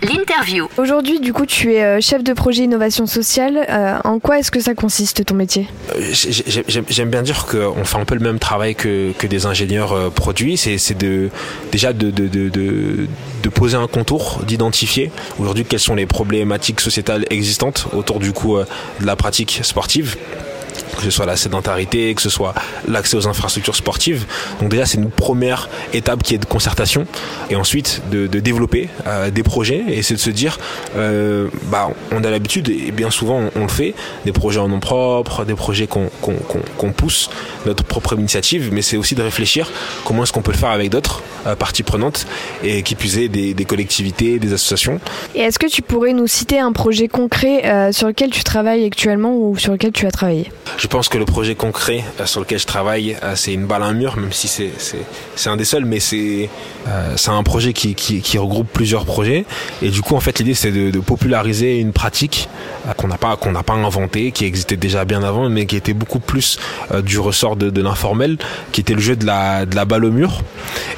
L'interview. 0.04 0.68
Aujourd'hui, 0.78 1.20
du 1.20 1.32
coup, 1.32 1.46
tu 1.46 1.74
es 1.74 1.84
euh, 1.84 2.02
chef 2.02 2.24
de 2.24 2.34
projet 2.34 2.64
innovation 2.64 3.06
sociale. 3.08 3.66
Euh, 3.70 3.96
en 4.04 4.20
quoi 4.20 4.40
est-ce 4.40 4.52
que 4.52 4.60
ça 4.60 4.74
consiste 4.76 5.24
ton 5.26 5.36
métier? 5.36 5.68
Euh, 5.96 6.02
j'ai- 6.12 6.44
j'ai- 6.46 6.84
J'aime 6.90 7.10
bien 7.10 7.22
dire 7.22 7.46
qu'on 7.46 7.84
fait 7.86 7.98
un 7.98 8.06
peu 8.06 8.16
le 8.16 8.22
même 8.22 8.40
travail 8.40 8.76
que, 8.76 9.12
que 9.18 9.28
des 9.28 9.46
ingénieurs 9.46 10.12
produits. 10.12 10.58
C'est 10.58 10.78
c'est 10.78 10.98
de, 10.98 11.30
déjà 11.72 11.94
de, 11.94 12.12
de, 12.12 12.28
de, 12.28 12.50
de, 12.50 13.08
de 13.42 13.50
poser 13.50 13.78
un 13.78 13.88
contour, 13.88 14.42
d'identifier 14.46 15.12
aujourd'hui 15.40 15.64
quelles 15.64 15.80
sont 15.80 15.96
les 15.96 16.06
problématiques 16.06 16.82
sociétales 16.82 17.26
existantes 17.30 17.88
autour 17.94 18.20
du 18.20 18.34
coup 18.34 18.58
de 18.58 19.06
la 19.06 19.16
pratique 19.16 19.60
sportive 19.64 20.18
que 20.96 21.04
ce 21.04 21.10
soit 21.10 21.26
la 21.26 21.36
sédentarité, 21.36 22.14
que 22.14 22.22
ce 22.22 22.30
soit 22.30 22.54
l'accès 22.88 23.18
aux 23.18 23.28
infrastructures 23.28 23.76
sportives. 23.76 24.26
Donc 24.60 24.70
déjà 24.70 24.86
c'est 24.86 24.98
une 24.98 25.10
première 25.10 25.70
étape 25.94 26.24
qui 26.24 26.36
est 26.36 26.38
de 26.38 26.46
concertation 26.46 27.06
et 27.50 27.56
ensuite 27.56 28.02
de, 28.12 28.28
développer 28.28 28.90
euh, 29.08 29.32
des 29.32 29.44
projets 29.44 29.84
et 29.88 30.02
c'est 30.02 30.16
de 30.16 30.20
se 30.20 30.30
dire 30.30 30.60
euh, 30.98 31.48
bah 31.66 31.90
on 32.12 32.24
a 32.24 32.30
l'habitude 32.30 32.70
et 32.70 32.92
bien 32.92 33.10
souvent 33.10 33.42
on, 33.56 33.62
le 33.62 33.68
fait 33.68 33.94
des 34.26 34.34
projets 34.34 34.60
en 34.60 34.68
nom 34.68 34.80
propre, 34.80 35.46
des 35.46 35.56
projets 35.56 35.88
qu'on 35.88 36.92
pousse 36.92 37.30
notre 37.66 37.84
propre 37.84 38.14
initiative, 38.18 38.70
mais 38.74 38.82
c'est 38.82 38.98
aussi 38.98 39.16
de 39.16 39.22
réfléchir 39.22 39.72
comment 40.04 40.24
est-ce 40.24 40.34
qu'on 40.34 40.42
peut 40.42 40.52
le 40.52 40.58
faire 40.58 40.72
avec 40.72 40.90
d'autres 40.90 41.22
euh, 41.48 41.56
parties 41.56 41.84
prenantes 41.84 42.28
et 42.64 42.84
qui 42.84 42.96
puisaient 42.96 43.30
des, 43.30 43.54
des 43.54 43.66
collectivités, 43.66 44.40
des 44.40 44.54
associations. 44.54 45.00
Et 45.36 45.40
est-ce 45.40 45.60
que 45.60 45.68
tu 45.68 45.82
pourrais 45.82 46.14
nous 46.14 46.28
citer 46.28 46.60
un 46.60 46.72
projet 46.72 47.08
concret 47.08 47.92
sur 47.94 48.08
lequel 48.08 48.30
tu 48.32 48.44
travailles 48.44 48.86
actuellement 48.86 49.36
ou 49.36 49.58
sur 49.58 49.72
lequel 49.72 49.92
tu 49.92 50.06
as 50.06 50.12
travaillé? 50.12 50.52
Je 50.84 50.90
pense 50.90 51.08
que 51.08 51.18
le 51.18 51.24
projet 51.24 51.56
concret 51.56 52.04
euh, 52.20 52.26
sur 52.26 52.42
lequel 52.42 52.60
je 52.60 52.66
travaille, 52.66 53.16
euh, 53.24 53.38
c'est 53.38 53.54
une 53.54 53.68
balle 53.68 53.84
à 53.84 53.86
un 53.86 53.94
mur, 53.94 54.18
même 54.18 54.34
si 54.34 54.50
c'est 54.50 54.70
c'est 55.34 55.50
un 55.50 55.56
des 55.56 55.64
seuls, 55.64 55.86
mais 55.86 56.02
c'est 56.02 56.50
euh, 56.90 57.14
c'est 57.16 57.32
un 57.32 57.42
projet 57.42 57.72
qui, 57.72 57.96
qui, 57.96 58.38
regroupe 58.38 58.68
plusieurs 58.68 59.06
projets. 59.06 59.46
Et 59.82 59.92
du 59.92 60.02
coup, 60.02 60.14
en 60.18 60.20
fait, 60.20 60.40
l'idée 60.40 60.54
c'est 60.54 60.74
de, 60.74 61.00
populariser 61.00 61.80
une 61.80 61.94
pratique 61.94 62.50
qu'on 62.98 63.08
n'a 63.08 63.18
pas 63.18 63.38
pas 63.38 63.74
inventée, 63.74 64.34
qui 64.34 64.44
existait 64.44 64.76
déjà 64.76 65.06
bien 65.06 65.24
avant, 65.24 65.48
mais 65.48 65.66
qui 65.68 65.78
était 65.78 65.94
beaucoup 65.94 66.20
plus 66.20 66.60
du 67.02 67.18
ressort 67.18 67.56
de, 67.56 67.70
de 67.70 67.82
l'informel, 67.82 68.38
qui 68.74 68.82
était 68.82 68.94
le 68.94 69.00
jeu 69.00 69.16
de 69.16 69.26
la 69.26 69.66
de 69.66 69.78
la 69.78 69.86
balle 69.86 70.04
au 70.04 70.12
mur. 70.12 70.42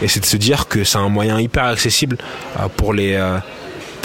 Et 0.01 0.07
c'est 0.07 0.19
de 0.19 0.25
se 0.25 0.37
dire 0.37 0.67
que 0.67 0.83
c'est 0.83 0.97
un 0.97 1.09
moyen 1.09 1.39
hyper 1.39 1.65
accessible 1.65 2.17
pour 2.75 2.91
les 2.91 3.15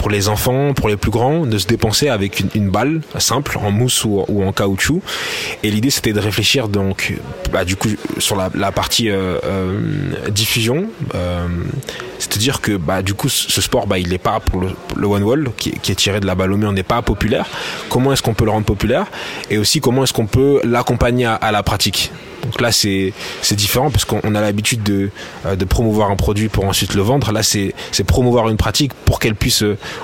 pour 0.00 0.08
les 0.08 0.30
enfants, 0.30 0.72
pour 0.72 0.88
les 0.88 0.96
plus 0.96 1.10
grands, 1.10 1.44
de 1.44 1.58
se 1.58 1.66
dépenser 1.66 2.08
avec 2.08 2.42
une, 2.54 2.70
balle 2.70 3.02
simple 3.18 3.58
en 3.62 3.70
mousse 3.70 4.02
ou, 4.06 4.24
en 4.42 4.50
caoutchouc. 4.50 5.02
Et 5.62 5.70
l'idée 5.70 5.90
c'était 5.90 6.14
de 6.14 6.20
réfléchir 6.20 6.68
donc, 6.68 7.12
bah, 7.52 7.66
du 7.66 7.76
coup, 7.76 7.90
sur 8.16 8.34
la, 8.34 8.72
partie 8.72 9.10
euh, 9.10 9.38
euh, 9.44 10.30
diffusion. 10.30 10.86
Euh, 11.14 11.46
C'est-à-dire 12.18 12.62
que 12.62 12.78
bah, 12.78 13.02
du 13.02 13.12
coup, 13.12 13.28
ce 13.28 13.60
sport, 13.60 13.86
bah, 13.86 13.98
il 13.98 14.08
n'est 14.08 14.16
pas 14.16 14.40
pour 14.40 14.62
le, 14.62 15.06
one 15.06 15.22
wall 15.22 15.50
qui, 15.58 15.68
est- 15.70 15.94
tiré 15.94 16.20
de 16.20 16.26
la 16.26 16.34
balle 16.34 16.52
au 16.52 16.56
mur, 16.56 16.72
n'est 16.72 16.82
pas 16.82 17.02
populaire. 17.02 17.44
Comment 17.90 18.14
est-ce 18.14 18.22
qu'on 18.22 18.32
peut 18.32 18.46
le 18.46 18.52
rendre 18.52 18.64
populaire? 18.64 19.06
Et 19.50 19.58
aussi 19.58 19.80
comment 19.80 20.04
est-ce 20.04 20.14
qu'on 20.14 20.26
peut 20.26 20.62
l'accompagner 20.64 21.26
à, 21.26 21.52
la 21.52 21.62
pratique? 21.62 22.10
Donc 22.42 22.58
là, 22.62 22.72
c'est 22.72 23.12
différent 23.52 23.90
parce 23.90 24.06
qu'on 24.06 24.34
a 24.34 24.40
l'habitude 24.40 24.82
de 24.82 25.10
promouvoir 25.66 26.10
un 26.10 26.16
produit 26.16 26.48
pour 26.48 26.64
ensuite 26.64 26.94
le 26.94 27.02
vendre. 27.02 27.32
Là, 27.32 27.42
c'est 27.42 27.74
promouvoir 28.06 28.48
une 28.48 28.56
pratique 28.56 28.94
pour 29.04 29.18
qu'elle 29.18 29.34
puisse 29.34 29.62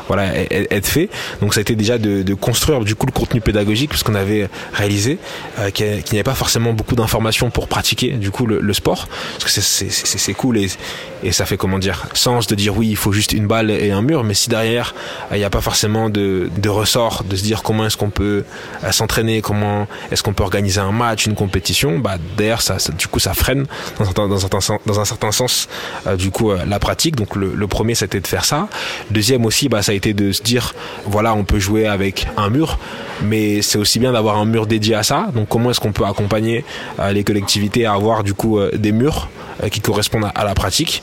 voilà 0.08 0.34
e- 0.34 0.46
e- 0.52 0.66
être 0.70 0.86
fait. 0.86 1.08
Donc 1.40 1.54
ça 1.54 1.60
a 1.60 1.62
été 1.62 1.74
déjà 1.74 1.98
de, 1.98 2.34
construire 2.34 2.80
du 2.80 2.94
coup 2.94 3.06
le 3.06 3.12
contenu 3.12 3.40
pédagogique 3.40 3.90
parce 3.90 4.02
qu'on 4.02 4.14
avait 4.14 4.48
réalisé 4.72 5.18
euh, 5.58 5.70
qu'il 5.70 5.86
n'y 5.86 6.18
avait 6.18 6.22
pas 6.22 6.34
forcément 6.34 6.72
beaucoup 6.72 6.94
d'informations 6.94 7.50
pour 7.50 7.66
pratiquer 7.68 8.10
du 8.12 8.30
coup 8.30 8.46
le, 8.46 8.72
sport. 8.72 9.08
Parce 9.40 9.54
que 9.54 9.60
c'est 9.60 10.34
cool 10.34 10.58
et 10.58 11.32
ça 11.32 11.46
fait 11.46 11.56
comment 11.56 11.78
dire 11.78 12.06
sens 12.14 12.46
de 12.46 12.54
dire 12.54 12.76
oui 12.76 12.88
il 12.88 12.96
faut 12.96 13.12
juste 13.12 13.32
une 13.32 13.46
balle 13.46 13.70
et 13.70 13.90
un 13.90 14.02
mur. 14.02 14.22
Mais 14.24 14.34
si 14.34 14.48
derrière 14.48 14.94
euh, 15.32 15.36
il 15.36 15.38
n'y 15.38 15.44
a 15.44 15.50
pas 15.50 15.60
forcément 15.60 16.10
de 16.10 16.50
ressort 16.68 17.24
de 17.24 17.36
se 17.36 17.42
dire 17.42 17.62
comment 17.62 17.86
est-ce 17.86 17.96
qu'on 17.96 18.10
peut 18.10 18.44
euh, 18.84 18.92
s'entraîner 18.92 19.40
comment 19.40 19.86
est-ce 20.10 20.22
qu'on 20.22 20.32
peut 20.34 20.42
organiser 20.42 20.80
un 20.80 20.92
match 20.92 21.26
une 21.26 21.34
compétition 21.34 21.98
bah 21.98 22.16
derrière 22.36 22.60
ça, 22.60 22.76
du 22.98 23.06
coup 23.06 23.18
ça 23.20 23.34
freine 23.34 23.66
dans 23.98 24.04
un, 24.04 24.38
certain- 24.38 24.58
dans 24.58 24.80
dans 24.86 25.00
un 25.00 25.04
certain 25.04 25.32
sens 25.32 25.68
du 26.18 26.30
coup 26.30 26.52
la 26.52 26.78
pratique. 26.78 27.16
Donc 27.16 27.34
le, 27.36 27.54
le 27.54 27.66
premier 27.66 27.94
c'était 27.94 28.20
de 28.20 28.26
faire 28.26 28.44
ça. 28.44 28.68
Deuxième 29.10 29.44
aussi 29.46 29.68
bah 29.68 29.75
ça 29.82 29.92
a 29.92 29.94
été 29.94 30.14
de 30.14 30.32
se 30.32 30.42
dire 30.42 30.74
voilà 31.04 31.34
on 31.34 31.44
peut 31.44 31.58
jouer 31.58 31.86
avec 31.86 32.26
un 32.36 32.50
mur 32.50 32.78
mais 33.22 33.62
c'est 33.62 33.78
aussi 33.78 33.98
bien 33.98 34.12
d'avoir 34.12 34.36
un 34.38 34.44
mur 34.44 34.66
dédié 34.66 34.94
à 34.94 35.02
ça. 35.02 35.28
Donc 35.34 35.48
comment 35.48 35.70
est-ce 35.70 35.80
qu'on 35.80 35.92
peut 35.92 36.04
accompagner 36.04 36.64
euh, 36.98 37.12
les 37.12 37.24
collectivités 37.24 37.86
à 37.86 37.94
avoir 37.94 38.24
du 38.24 38.34
coup 38.34 38.58
euh, 38.58 38.70
des 38.74 38.92
murs 38.92 39.28
euh, 39.62 39.68
qui 39.68 39.80
correspondent 39.80 40.30
à, 40.34 40.44
la 40.44 40.54
pratique? 40.54 41.02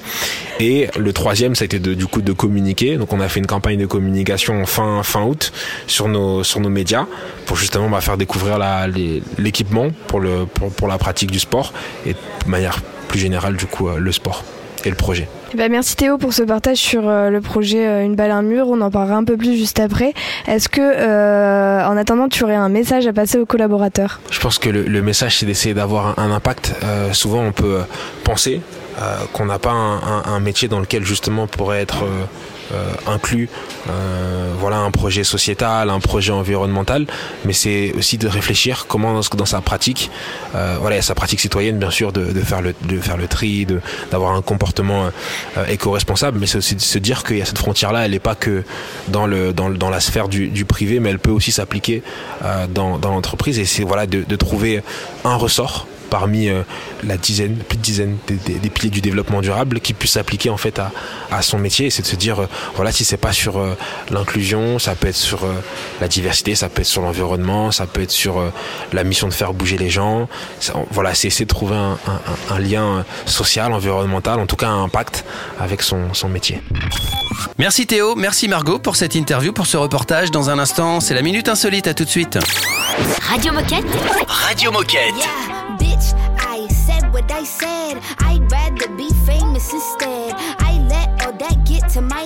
Et 0.59 0.87
le 0.97 1.13
troisième 1.13 1.55
ça 1.55 1.63
a 1.63 1.65
été 1.65 1.79
de, 1.79 1.93
du 1.93 2.07
coup 2.07 2.21
de 2.21 2.33
communiquer. 2.33 2.97
Donc 2.97 3.13
on 3.13 3.19
a 3.19 3.29
fait 3.29 3.39
une 3.39 3.47
campagne 3.47 3.79
de 3.79 3.85
communication 3.85 4.65
fin 4.65 5.03
fin 5.03 5.23
août 5.23 5.51
sur 5.87 6.07
nos 6.07 6.43
sur 6.43 6.59
nos 6.59 6.69
médias 6.69 7.05
pour 7.45 7.57
justement 7.57 7.89
bah, 7.89 8.01
faire 8.01 8.17
découvrir 8.17 8.59
l'équipement 9.37 9.89
pour 10.07 10.19
le 10.19 10.45
pour, 10.45 10.71
pour 10.71 10.87
la 10.87 10.97
pratique 10.97 11.31
du 11.31 11.39
sport 11.39 11.73
et 12.05 12.13
de 12.13 12.49
manière 12.49 12.81
plus 13.07 13.19
générale 13.19 13.55
du 13.55 13.65
coup 13.65 13.89
le 13.89 14.11
sport 14.11 14.43
et 14.85 14.89
le 14.89 14.95
projet. 14.95 15.27
Ben, 15.55 15.71
merci 15.71 15.95
Théo 15.95 16.17
pour 16.17 16.33
ce 16.33 16.41
partage 16.41 16.77
sur 16.77 17.07
euh, 17.07 17.29
le 17.29 17.39
projet 17.39 17.87
euh, 17.87 18.03
Une 18.03 18.15
balle 18.15 18.31
un 18.31 18.41
mur. 18.41 18.67
On 18.69 18.81
en 18.81 18.89
parlera 18.89 19.15
un 19.17 19.23
peu 19.23 19.37
plus 19.37 19.55
juste 19.55 19.79
après. 19.79 20.13
Est-ce 20.47 20.67
que, 20.67 20.81
euh, 20.81 21.85
en 21.85 21.95
attendant, 21.95 22.27
tu 22.27 22.43
aurais 22.43 22.55
un 22.55 22.69
message 22.69 23.05
à 23.05 23.13
passer 23.13 23.37
aux 23.37 23.45
collaborateurs? 23.45 24.19
Je 24.31 24.39
pense 24.39 24.57
que 24.57 24.69
le, 24.69 24.81
le 24.83 25.01
message, 25.03 25.37
c'est 25.37 25.45
d'essayer 25.45 25.75
d'avoir 25.75 26.17
un, 26.19 26.23
un 26.23 26.31
impact. 26.31 26.73
Euh, 26.83 27.13
souvent, 27.13 27.41
on 27.43 27.51
peut 27.51 27.75
euh, 27.77 27.83
penser 28.23 28.61
euh, 28.99 29.17
qu'on 29.31 29.45
n'a 29.45 29.59
pas 29.59 29.71
un, 29.71 29.97
un- 29.97 30.23
un 30.25 30.39
métier 30.39 30.67
dans 30.67 30.79
lequel 30.79 31.03
justement 31.03 31.45
pourrait 31.45 31.81
être 31.81 32.03
euh, 32.03 32.23
euh, 32.73 32.93
inclus, 33.07 33.49
euh, 33.89 34.53
voilà, 34.57 34.77
un 34.77 34.91
projet 34.91 35.23
sociétal, 35.23 35.89
un 35.89 35.99
projet 35.99 36.31
environnemental, 36.31 37.05
mais 37.45 37.53
c'est 37.53 37.93
aussi 37.97 38.17
de 38.17 38.27
réfléchir 38.27 38.85
comment 38.87 39.19
dans, 39.35 39.45
sa 39.45 39.61
pratique, 39.61 40.09
euh, 40.55 40.77
voilà, 40.79 41.01
sa 41.01 41.15
pratique 41.15 41.39
citoyenne 41.39 41.77
bien 41.77 41.91
sûr 41.91 42.11
de, 42.11 42.25
faire 42.41 42.61
le 42.61 43.27
tri, 43.27 43.67
d'avoir 44.11 44.33
un 44.33 44.41
comportement 44.41 45.09
éco-responsable, 45.67 46.39
mais 46.39 46.47
c'est 46.47 46.57
aussi 46.57 46.75
de 46.75 46.81
se 46.81 46.97
dire 46.97 47.23
qu'il 47.23 47.37
y 47.37 47.41
a 47.41 47.45
cette 47.45 47.57
frontière-là, 47.57 48.05
elle 48.05 48.11
n'est 48.11 48.19
pas 48.19 48.35
que 48.35 48.63
dans 49.07 49.27
la 49.27 49.99
sphère 49.99 50.27
du, 50.27 50.65
privé, 50.65 50.99
mais 50.99 51.09
elle 51.09 51.19
peut 51.19 51.31
aussi 51.31 51.51
s'appliquer 51.51 52.03
dans, 52.69 52.97
l'entreprise, 53.03 53.59
et 53.59 53.65
c'est 53.65 53.83
voilà 53.83 54.07
de 54.07 54.35
trouver 54.35 54.81
un 55.25 55.35
ressort 55.35 55.87
parmi 56.13 56.47
euh, 56.47 56.61
la 57.03 57.17
dizaine, 57.17 57.55
plus 57.55 57.75
de 57.77 57.81
dizaine 57.81 58.17
des, 58.27 58.35
des- 58.35 58.59
des 58.59 58.69
piliers 58.69 58.91
du 58.91 59.01
développement 59.01 59.41
durable 59.41 59.79
qui 59.79 59.93
puisse 59.95 60.11
s'appliquer 60.11 60.51
en 60.51 60.57
fait 60.57 60.77
à, 60.77 60.91
à 61.31 61.41
son 61.41 61.57
métier. 61.57 61.89
C'est 61.89 62.03
de 62.03 62.07
se 62.07 62.15
dire, 62.15 62.43
euh, 62.43 62.47
voilà, 62.75 62.91
si 62.91 63.03
c'est 63.03 63.17
pas 63.17 63.33
sur 63.33 63.57
euh, 63.57 63.75
l'inclusion, 64.11 64.77
ça 64.77 64.93
peut 64.93 65.07
être 65.07 65.15
sur 65.15 65.39
la 65.99 66.07
diversité, 66.07 66.53
ça 66.53 66.69
peut 66.69 66.81
être 66.81 66.87
sur 66.87 67.01
l'environnement, 67.01 67.71
ça 67.71 67.87
peut 67.87 68.03
être 68.03 68.11
sur 68.11 68.35
la 68.93 69.03
mission 69.03 69.27
de 69.27 69.33
faire 69.33 69.53
bouger 69.53 69.77
les 69.79 69.89
gens. 69.89 70.29
Ça- 70.59 70.73
voilà, 70.91 71.15
c'est 71.15 71.29
essayer 71.29 71.45
de 71.45 71.49
trouver 71.49 71.75
un, 71.75 71.97
un- 72.07 72.55
un 72.55 72.59
lien 72.59 73.05
social, 73.25 73.73
environnemental, 73.73 74.39
en 74.39 74.45
tout 74.45 74.55
cas 74.55 74.67
un 74.67 74.83
impact 74.83 75.25
avec 75.59 75.81
son, 75.81 76.13
son 76.13 76.29
métier. 76.29 76.61
Merci 77.57 77.87
Théo, 77.87 78.13
merci 78.15 78.47
Margot 78.47 78.77
pour 78.77 78.95
cette 78.97 79.15
interview, 79.15 79.51
pour 79.51 79.65
ce 79.65 79.77
reportage. 79.77 80.29
Dans 80.29 80.51
un 80.51 80.59
instant, 80.59 80.99
c'est 80.99 81.15
la 81.15 81.23
Minute 81.23 81.49
Insolite. 81.49 81.87
À 81.87 81.95
tout 81.95 82.05
de 82.05 82.09
suite. 82.09 82.37
Radio 83.31 83.51
Moquette. 83.51 83.85
Radio 84.27 84.71
Moquette. 84.71 85.15
Yeah, 85.17 85.52
what 87.23 87.31
I 87.31 87.43
said. 87.43 88.01
I'd 88.19 88.51
rather 88.51 88.87
be 88.95 89.09
famous 89.25 89.71
instead. 89.73 90.33
I 90.59 90.85
let 90.89 91.25
all 91.25 91.33
that 91.33 91.65
get 91.65 91.89
to 91.91 92.01
my 92.01 92.22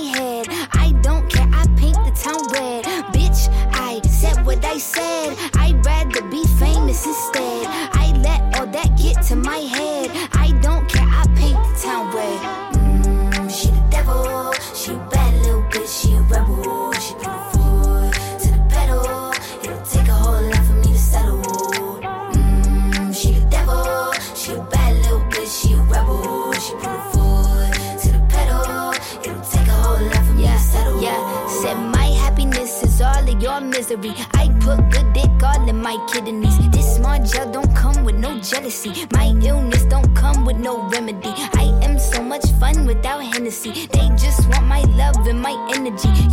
I 34.00 34.50
put 34.60 34.92
good 34.92 35.12
dick 35.14 35.42
all 35.42 35.68
in 35.68 35.82
my 35.82 35.98
kidneys. 36.12 36.56
This 36.70 36.98
smart 36.98 37.26
gel 37.26 37.52
don't 37.52 37.76
come 37.76 38.04
with 38.04 38.16
no 38.16 38.40
jealousy. 38.40 38.94
My 39.12 39.34
illness 39.42 39.86
don't 39.86 40.14
come 40.16 40.46
with 40.46 40.58
no 40.58 40.88
remedy. 40.90 41.34
I 41.56 41.74
am 41.82 41.98
so 41.98 42.22
much 42.22 42.46
fun 42.60 42.86
without 42.86 43.24
Hennessy. 43.24 43.88
They 43.88 44.08
just 44.10 44.48
want 44.50 44.68
my 44.68 44.82
love 44.82 45.26
and 45.26 45.42
my 45.42 45.56
energy. 45.74 46.27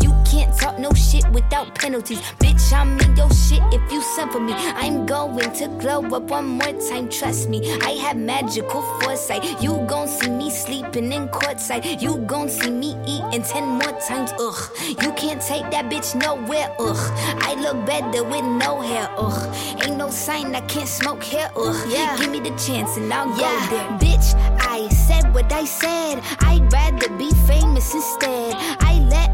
Talk 0.59 0.79
no 0.79 0.93
shit 0.93 1.29
without 1.31 1.75
penalties. 1.75 2.21
Bitch, 2.39 2.73
I'm 2.73 2.99
in 3.01 3.17
your 3.17 3.31
shit 3.31 3.63
if 3.73 3.93
you 3.93 4.01
send 4.03 4.33
for 4.33 4.41
me. 4.41 4.53
I'm 4.55 5.07
going 5.07 5.53
to 5.53 5.69
glow 5.81 6.03
up 6.15 6.25
one 6.25 6.47
more 6.47 6.73
time, 6.89 7.09
trust 7.09 7.49
me. 7.49 7.75
I 7.83 7.91
have 8.05 8.17
magical 8.17 8.83
foresight. 9.01 9.63
You 9.63 9.85
gon' 9.87 10.09
see 10.09 10.31
me 10.31 10.51
sleeping 10.51 11.13
in 11.13 11.29
courtside. 11.29 12.01
You 12.01 12.19
gon' 12.19 12.49
see 12.49 12.71
me 12.71 12.97
eating 13.07 13.43
ten 13.43 13.65
more 13.65 13.99
times, 14.01 14.33
ugh. 14.39 14.71
You 15.03 15.13
can't 15.13 15.43
take 15.43 15.71
that 15.71 15.91
bitch 15.91 16.15
nowhere, 16.15 16.75
ugh. 16.79 17.13
I 17.43 17.55
look 17.61 17.85
better 17.87 18.25
with 18.25 18.45
no 18.45 18.81
hair, 18.81 19.09
ugh. 19.17 19.55
Ain't 19.85 19.97
no 19.97 20.11
sign 20.11 20.55
I 20.55 20.61
can't 20.63 20.89
smoke 20.89 21.23
here, 21.23 21.51
ugh. 21.57 21.77
Yeah. 21.89 22.17
Give 22.17 22.31
me 22.31 22.41
the 22.41 22.55
chance 22.57 22.97
and 22.97 23.13
I'll 23.13 23.29
go 23.29 23.37
there. 23.71 23.89
Bitch, 23.99 24.35
I 24.61 24.89
said 24.89 25.35
what 25.35 25.53
I 25.53 25.65
said. 25.65 26.21
I'd 26.41 26.73
rather 26.73 27.09
be 27.17 27.31
famous 27.47 27.95
instead. 27.95 28.55
I 28.81 28.99
let 29.11 29.34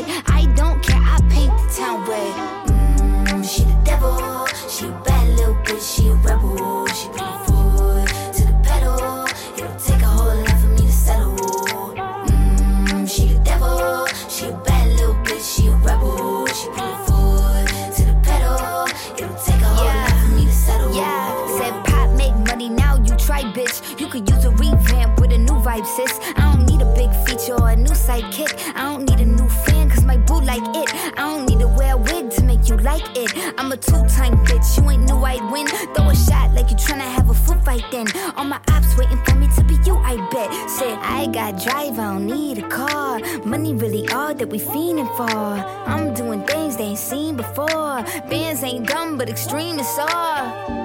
Is 49.33 49.99
all. 49.99 50.81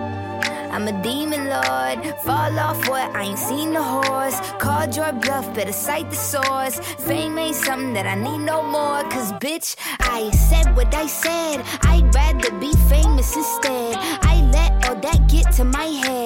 I'm 0.70 0.86
a 0.88 1.02
demon 1.02 1.48
lord. 1.48 1.98
Fall 2.20 2.58
off 2.58 2.88
what? 2.88 3.14
I 3.16 3.24
ain't 3.24 3.38
seen 3.38 3.72
the 3.72 3.82
horse. 3.82 4.38
Called 4.58 4.94
your 4.94 5.12
bluff, 5.12 5.52
better 5.54 5.72
cite 5.72 6.10
the 6.10 6.16
source. 6.16 6.78
Fame 7.06 7.38
ain't 7.38 7.56
something 7.56 7.92
that 7.94 8.06
I 8.06 8.14
need 8.14 8.38
no 8.38 8.62
more. 8.62 9.02
Cause 9.10 9.32
bitch, 9.44 9.74
I 10.00 10.30
said 10.30 10.76
what 10.76 10.94
I 10.94 11.06
said. 11.06 11.62
I'd 11.82 12.14
rather 12.14 12.50
be 12.58 12.72
famous 12.88 13.34
instead. 13.36 13.96
I 13.98 14.34
let 14.52 14.88
all 14.88 14.96
that 14.96 15.28
get 15.28 15.50
to 15.54 15.64
my 15.64 15.86
head. 16.04 16.25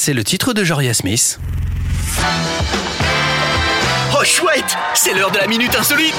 C'est 0.00 0.14
le 0.14 0.24
titre 0.24 0.54
de 0.54 0.64
Joria 0.64 0.94
Smith. 0.94 1.38
Oh 4.18 4.24
chouette, 4.24 4.74
c'est 4.94 5.12
l'heure 5.12 5.30
de 5.30 5.36
la 5.36 5.46
minute 5.46 5.76
insolite. 5.78 6.14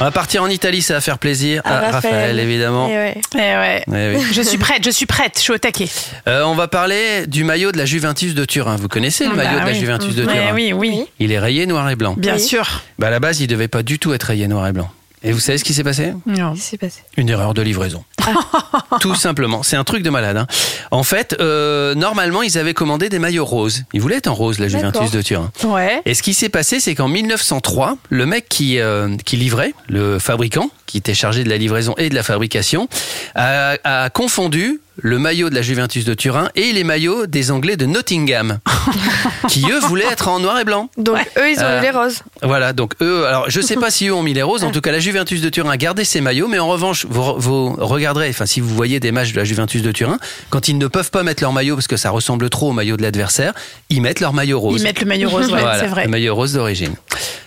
On 0.00 0.04
va 0.04 0.12
partir 0.12 0.44
en 0.44 0.46
Italie, 0.48 0.80
ça 0.80 0.94
va 0.94 1.00
faire 1.00 1.18
plaisir 1.18 1.62
à 1.64 1.68
À 1.68 1.80
Raphaël, 1.90 2.14
Raphaël. 2.14 2.38
évidemment. 2.38 2.88
Eh 2.88 2.94
ouais. 2.96 3.20
Eh 3.34 3.38
ouais. 3.38 3.84
Eh 3.88 4.16
oui. 4.18 4.24
Je 4.32 4.40
suis 4.42 4.56
prête, 4.56 4.84
je 4.84 4.90
suis 4.90 5.04
prête, 5.06 5.32
je 5.34 5.40
suis 5.40 5.52
au 5.52 5.58
taquet. 5.58 5.88
Euh, 6.28 6.44
on 6.44 6.54
va 6.54 6.68
parler 6.68 7.26
du 7.26 7.42
maillot 7.42 7.72
de 7.72 7.76
la 7.76 7.86
Juventus 7.86 8.34
de 8.36 8.44
Turin. 8.44 8.76
Vous 8.76 8.86
connaissez 8.88 9.24
le 9.24 9.30
Bah 9.30 9.44
maillot 9.44 9.60
de 9.60 9.66
la. 9.66 9.72
Juventus 9.74 10.14
de 10.14 10.22
Turin 10.24 10.54
oui, 10.54 10.72
oui. 10.72 11.04
Il 11.18 11.32
est 11.32 11.40
rayé 11.40 11.66
noir 11.66 11.90
et 11.90 11.96
blanc. 11.96 12.14
Bien 12.16 12.38
sûr. 12.38 12.82
Bah, 13.00 13.08
à 13.08 13.10
la 13.10 13.18
base, 13.18 13.40
il 13.40 13.48
devait 13.48 13.66
pas 13.68 13.82
du 13.82 13.98
tout 13.98 14.12
être 14.14 14.22
rayé 14.24 14.46
noir 14.46 14.66
et 14.68 14.72
blanc. 14.72 14.88
Et 15.22 15.32
vous 15.32 15.40
savez 15.40 15.58
ce 15.58 15.64
qui 15.64 15.74
s'est 15.74 15.84
passé 15.84 16.14
Non. 16.26 16.52
Qu'est-ce 16.52 16.62
qui 16.62 16.68
s'est 16.70 16.76
passé? 16.78 17.00
Une 17.16 17.28
erreur 17.28 17.52
de 17.52 17.60
livraison. 17.62 18.04
Tout 19.00 19.14
simplement. 19.14 19.62
C'est 19.62 19.76
un 19.76 19.84
truc 19.84 20.02
de 20.02 20.10
malade. 20.10 20.36
hein. 20.38 20.46
En 20.90 21.02
fait, 21.02 21.36
euh, 21.40 21.94
normalement, 21.94 22.42
ils 22.42 22.56
avaient 22.58 22.72
commandé 22.74 23.08
des 23.08 23.18
maillots 23.18 23.44
roses. 23.44 23.84
Ils 23.92 24.00
voulaient 24.00 24.16
être 24.16 24.28
en 24.28 24.34
rose, 24.34 24.58
la 24.58 24.68
Juventus 24.68 25.10
de 25.10 25.20
Turin. 25.22 25.50
Ouais. 25.64 26.00
Et 26.06 26.14
ce 26.14 26.22
qui 26.22 26.32
s'est 26.34 26.48
passé, 26.48 26.80
c'est 26.80 26.94
qu'en 26.94 27.08
1903, 27.08 27.96
le 28.08 28.26
mec 28.26 28.48
qui, 28.48 28.78
euh, 28.78 29.14
qui 29.24 29.36
livrait, 29.36 29.74
le 29.88 30.18
fabricant, 30.18 30.70
qui 30.90 30.98
était 30.98 31.14
chargé 31.14 31.44
de 31.44 31.48
la 31.48 31.56
livraison 31.56 31.94
et 31.98 32.08
de 32.08 32.14
la 32.14 32.22
fabrication, 32.22 32.88
a, 33.34 33.76
a 33.84 34.10
confondu 34.10 34.80
le 35.02 35.18
maillot 35.18 35.48
de 35.48 35.54
la 35.54 35.62
Juventus 35.62 36.04
de 36.04 36.12
Turin 36.12 36.50
et 36.56 36.72
les 36.72 36.84
maillots 36.84 37.26
des 37.26 37.50
Anglais 37.50 37.76
de 37.76 37.86
Nottingham, 37.86 38.58
qui 39.48 39.64
eux 39.70 39.78
voulaient 39.80 40.04
être 40.10 40.28
en 40.28 40.40
noir 40.40 40.58
et 40.60 40.64
blanc. 40.64 40.90
Donc 40.98 41.16
eux, 41.38 41.50
ils 41.50 41.58
ont 41.58 41.62
Euh, 41.62 41.78
eu 41.78 41.82
les 41.82 41.90
roses. 41.90 42.22
Voilà, 42.42 42.72
donc 42.74 42.94
eux, 43.00 43.24
alors 43.26 43.48
je 43.48 43.60
sais 43.62 43.76
pas 43.76 43.90
si 43.90 44.08
eux 44.08 44.12
ont 44.14 44.22
mis 44.22 44.34
les 44.34 44.42
roses, 44.42 44.62
en 44.64 44.70
tout 44.72 44.80
cas 44.82 44.92
la 44.92 44.98
Juventus 44.98 45.40
de 45.40 45.48
Turin 45.48 45.70
a 45.70 45.76
gardé 45.78 46.04
ses 46.04 46.20
maillots, 46.20 46.48
mais 46.48 46.58
en 46.58 46.68
revanche, 46.68 47.06
vous, 47.08 47.34
vous 47.38 47.76
regarderez, 47.78 48.28
enfin 48.28 48.44
si 48.46 48.60
vous 48.60 48.74
voyez 48.74 49.00
des 49.00 49.12
matchs 49.12 49.32
de 49.32 49.38
la 49.38 49.44
Juventus 49.44 49.80
de 49.82 49.92
Turin, 49.92 50.18
quand 50.50 50.68
ils 50.68 50.76
ne 50.76 50.86
peuvent 50.86 51.10
pas 51.10 51.22
mettre 51.22 51.42
leur 51.42 51.52
maillot 51.52 51.76
parce 51.76 51.86
que 51.88 51.96
ça 51.96 52.10
ressemble 52.10 52.50
trop 52.50 52.70
au 52.70 52.72
maillot 52.72 52.96
de 52.98 53.02
l'adversaire, 53.02 53.54
ils 53.88 54.02
mettent 54.02 54.20
leur 54.20 54.32
maillot 54.34 54.60
rose. 54.60 54.80
Ils 54.80 54.84
mettent 54.84 55.00
le 55.00 55.06
maillot 55.06 55.30
rose, 55.30 55.46
ouais, 55.50 55.60
Voilà, 55.60 55.78
c'est 55.80 55.86
vrai. 55.86 56.04
Le 56.04 56.10
maillot 56.10 56.34
rose 56.34 56.52
d'origine. 56.52 56.94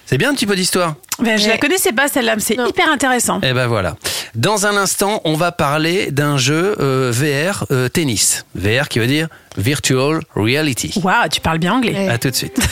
C'est 0.05 0.17
bien 0.17 0.29
un 0.29 0.33
petit 0.33 0.45
peu 0.45 0.55
d'histoire. 0.55 0.95
Ben, 1.19 1.37
je 1.37 1.47
la 1.47 1.57
connaissais 1.57 1.91
pas 1.93 2.07
celle-là, 2.07 2.35
mais 2.35 2.41
c'est 2.41 2.55
hyper 2.55 2.89
intéressant. 2.89 3.39
Eh 3.43 3.53
ben 3.53 3.67
voilà. 3.67 3.95
Dans 4.35 4.65
un 4.65 4.75
instant, 4.75 5.21
on 5.25 5.35
va 5.35 5.51
parler 5.51 6.11
d'un 6.11 6.37
jeu 6.37 6.75
euh, 6.79 7.11
VR 7.13 7.65
euh, 7.71 7.87
tennis. 7.87 8.45
VR 8.55 8.89
qui 8.89 8.99
veut 8.99 9.07
dire 9.07 9.27
Virtual 9.57 10.21
Reality. 10.35 10.99
Waouh, 11.03 11.29
tu 11.31 11.39
parles 11.39 11.59
bien 11.59 11.73
anglais. 11.73 12.09
À 12.09 12.17
tout 12.17 12.29
de 12.31 12.35
suite. 12.35 12.59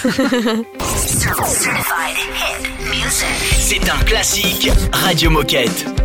C'est 3.59 3.89
un 3.89 4.03
classique 4.03 4.69
Radio 4.91 5.29
Moquette. 5.29 6.00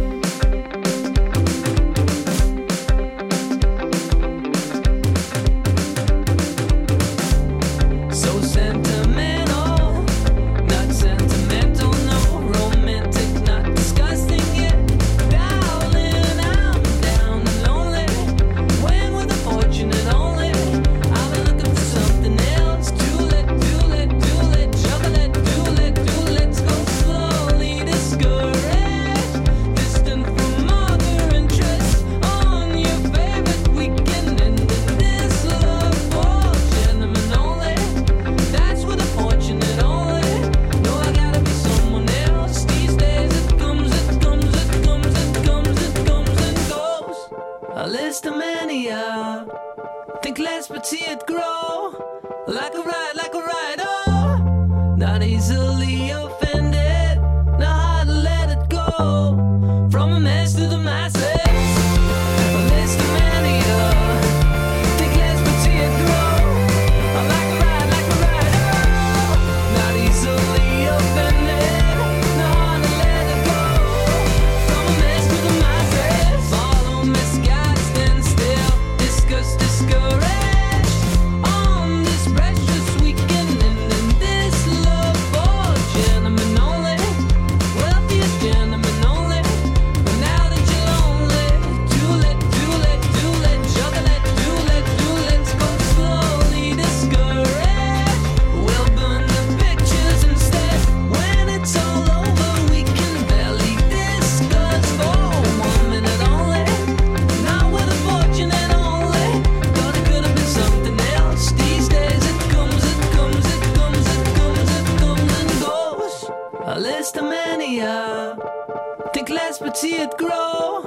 but 119.59 119.77
see 119.77 119.95
it 119.95 120.17
grow 120.19 120.83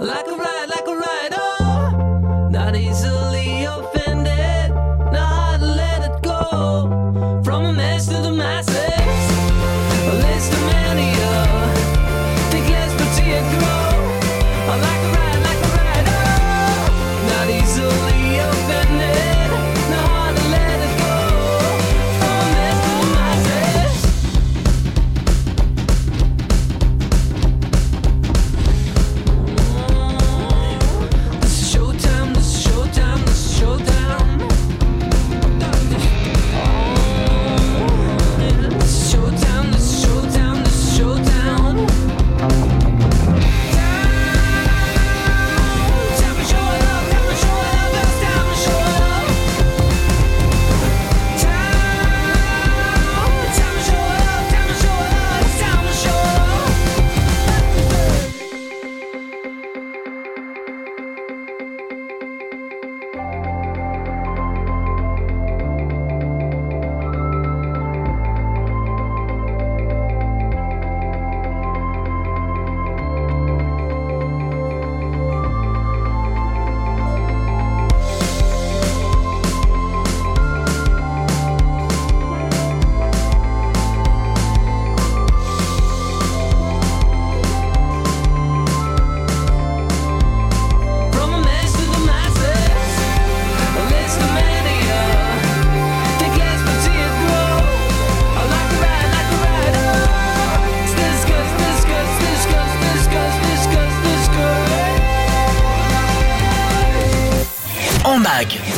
like 0.00 0.26
a 0.26 0.36
ride, 0.36 0.68
like 0.68 0.86
a 0.86 0.96
ride. 0.96 1.32
Oh, 1.32 2.48
not 2.50 2.74
easily 2.74 3.64
offended. 3.64 3.97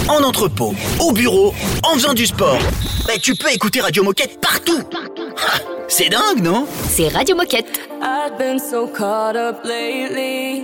En 0.08 0.22
entrepôt, 0.22 0.74
au 1.00 1.10
bureau, 1.10 1.52
en 1.82 1.94
faisant 1.94 2.14
du 2.14 2.24
sport. 2.24 2.58
Bah, 3.04 3.14
tu 3.20 3.34
peux 3.34 3.52
écouter 3.52 3.80
Radio 3.80 4.04
Moquette 4.04 4.40
partout. 4.40 4.80
Ah, 5.36 5.58
c'est 5.88 6.08
dingue, 6.08 6.40
non? 6.40 6.66
C'est 6.88 7.08
Radio 7.08 7.34
Moquette. 7.34 7.80
I've 8.00 8.38
been 8.38 8.60
so 8.60 8.86
caught 8.86 9.34
up 9.34 9.64
lately. 9.64 10.62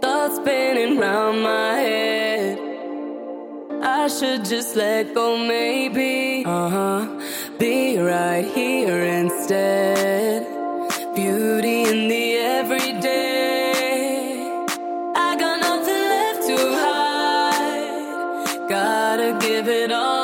Thoughts 0.00 0.36
spinning 0.36 1.00
round 1.00 1.42
my 1.42 1.80
head. 1.80 2.58
I 3.82 4.06
should 4.08 4.44
just 4.44 4.76
let 4.76 5.12
go, 5.12 5.36
maybe. 5.36 6.44
Uh-huh. 6.46 7.06
Be 7.58 7.98
right 7.98 8.46
here 8.54 9.02
instead. 9.02 10.46
Beauty 11.16 11.82
in 11.90 12.08
the 12.08 12.36
everyday. 12.36 13.53
gotta 19.16 19.38
give 19.38 19.68
it 19.68 19.92
all. 19.92 20.23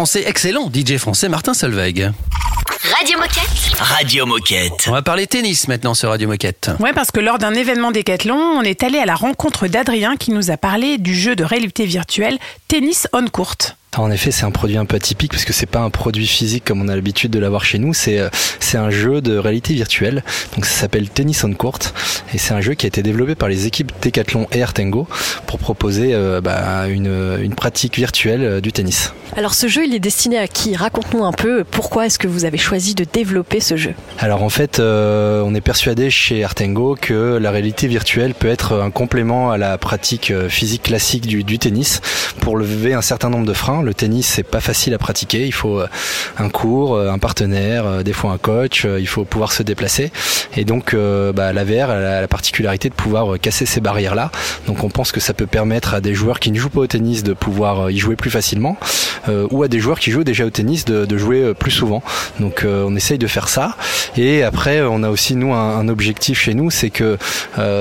Français, 0.00 0.24
excellent 0.26 0.70
DJ 0.72 0.96
français, 0.96 1.28
Martin 1.28 1.52
Solveig. 1.52 2.10
Radio 2.96 3.18
Moquette. 3.18 3.76
Radio 3.78 4.24
Moquette. 4.24 4.86
On 4.88 4.92
va 4.92 5.02
parler 5.02 5.26
tennis 5.26 5.68
maintenant 5.68 5.92
sur 5.92 6.08
Radio 6.08 6.26
Moquette. 6.26 6.70
Ouais, 6.80 6.94
parce 6.94 7.10
que 7.10 7.20
lors 7.20 7.36
d'un 7.36 7.52
événement 7.52 7.90
Décathlon, 7.90 8.34
on 8.34 8.62
est 8.62 8.82
allé 8.82 8.98
à 8.98 9.04
la 9.04 9.14
rencontre 9.14 9.68
d'Adrien 9.68 10.16
qui 10.16 10.30
nous 10.30 10.50
a 10.50 10.56
parlé 10.56 10.96
du 10.96 11.14
jeu 11.14 11.36
de 11.36 11.44
réalité 11.44 11.84
virtuelle 11.84 12.38
Tennis 12.66 13.08
on 13.12 13.26
Court. 13.26 13.58
En 13.96 14.12
effet, 14.12 14.30
c'est 14.30 14.44
un 14.44 14.52
produit 14.52 14.76
un 14.76 14.84
peu 14.86 14.94
atypique 14.96 15.32
parce 15.32 15.44
que 15.44 15.52
c'est 15.52 15.66
pas 15.66 15.80
un 15.80 15.90
produit 15.90 16.28
physique 16.28 16.64
comme 16.64 16.80
on 16.80 16.86
a 16.86 16.94
l'habitude 16.94 17.32
de 17.32 17.40
l'avoir 17.40 17.64
chez 17.64 17.78
nous. 17.78 17.92
C'est 17.92 18.20
euh, 18.20 18.28
c'est 18.60 18.78
un 18.78 18.90
jeu 18.90 19.20
de 19.20 19.36
réalité 19.36 19.74
virtuelle. 19.74 20.22
Donc 20.54 20.64
ça 20.64 20.82
s'appelle 20.82 21.08
Tennis 21.08 21.42
on 21.42 21.52
Court 21.54 21.80
et 22.32 22.38
c'est 22.38 22.54
un 22.54 22.60
jeu 22.60 22.74
qui 22.74 22.86
a 22.86 22.88
été 22.88 23.02
développé 23.02 23.34
par 23.34 23.48
les 23.48 23.66
équipes 23.66 23.90
Decathlon 24.00 24.46
et 24.52 24.62
Artengo 24.62 25.08
pour 25.46 25.58
proposer 25.58 26.14
euh, 26.14 26.40
bah, 26.40 26.86
une, 26.88 27.38
une 27.42 27.54
pratique 27.56 27.96
virtuelle 27.96 28.44
euh, 28.44 28.60
du 28.60 28.70
tennis. 28.70 29.12
Alors 29.36 29.54
ce 29.54 29.66
jeu, 29.66 29.84
il 29.84 29.94
est 29.94 30.00
destiné 30.00 30.38
à 30.38 30.46
qui? 30.46 30.76
Raconte-nous 30.76 31.24
un 31.24 31.32
peu 31.32 31.64
pourquoi 31.64 32.06
est-ce 32.06 32.18
que 32.20 32.28
vous 32.28 32.44
avez 32.44 32.58
choisi 32.58 32.94
de 32.94 33.04
développer 33.04 33.58
ce 33.58 33.76
jeu 33.76 33.94
Alors 34.20 34.44
en 34.44 34.50
fait, 34.50 34.78
euh, 34.78 35.42
on 35.44 35.52
est 35.54 35.60
persuadé 35.60 36.10
chez 36.10 36.44
Artengo 36.44 36.96
que 37.00 37.38
la 37.38 37.50
réalité 37.50 37.88
virtuelle 37.88 38.34
peut 38.34 38.48
être 38.48 38.80
un 38.80 38.90
complément 38.92 39.50
à 39.50 39.58
la 39.58 39.78
pratique 39.78 40.32
physique 40.48 40.84
classique 40.84 41.26
du, 41.26 41.42
du 41.42 41.58
tennis 41.58 42.00
pour 42.40 42.56
lever 42.56 42.94
un 42.94 43.02
certain 43.02 43.30
nombre 43.30 43.46
de 43.46 43.52
freins. 43.52 43.79
Le 43.82 43.94
tennis, 43.94 44.26
c'est 44.26 44.42
pas 44.42 44.60
facile 44.60 44.94
à 44.94 44.98
pratiquer. 44.98 45.46
Il 45.46 45.52
faut 45.52 45.80
euh, 45.80 45.88
un 46.38 46.48
cours, 46.48 46.94
euh, 46.94 47.10
un 47.10 47.18
partenaire, 47.18 47.86
euh, 47.86 48.02
des 48.02 48.12
fois 48.12 48.32
un 48.32 48.38
coach. 48.38 48.86
Il 48.98 49.06
faut 49.06 49.24
pouvoir 49.24 49.52
se 49.52 49.62
déplacer. 49.62 50.12
Et 50.56 50.64
donc, 50.64 50.94
bah, 50.94 51.52
la 51.52 51.64
VR 51.64 51.90
a 51.90 52.20
la 52.20 52.28
particularité 52.28 52.88
de 52.88 52.94
pouvoir 52.94 53.38
casser 53.38 53.66
ces 53.66 53.80
barrières-là. 53.80 54.30
Donc, 54.66 54.82
on 54.82 54.88
pense 54.88 55.12
que 55.12 55.20
ça 55.20 55.32
peut 55.32 55.46
permettre 55.46 55.94
à 55.94 56.00
des 56.00 56.14
joueurs 56.14 56.40
qui 56.40 56.50
ne 56.50 56.58
jouent 56.58 56.70
pas 56.70 56.80
au 56.80 56.86
tennis 56.86 57.22
de 57.22 57.32
pouvoir 57.32 57.90
y 57.90 57.98
jouer 57.98 58.16
plus 58.16 58.30
facilement, 58.30 58.76
ou 59.50 59.62
à 59.62 59.68
des 59.68 59.78
joueurs 59.78 60.00
qui 60.00 60.10
jouent 60.10 60.24
déjà 60.24 60.44
au 60.44 60.50
tennis 60.50 60.84
de, 60.84 61.18
jouer 61.18 61.54
plus 61.54 61.70
souvent. 61.70 62.02
Donc, 62.40 62.64
on 62.66 62.96
essaye 62.96 63.18
de 63.18 63.26
faire 63.28 63.48
ça. 63.48 63.76
Et 64.16 64.42
après, 64.42 64.80
on 64.82 65.02
a 65.04 65.10
aussi 65.10 65.36
nous 65.36 65.52
un, 65.52 65.78
un 65.78 65.88
objectif 65.88 66.40
chez 66.40 66.54
nous, 66.54 66.70
c'est 66.70 66.90
que 66.90 67.16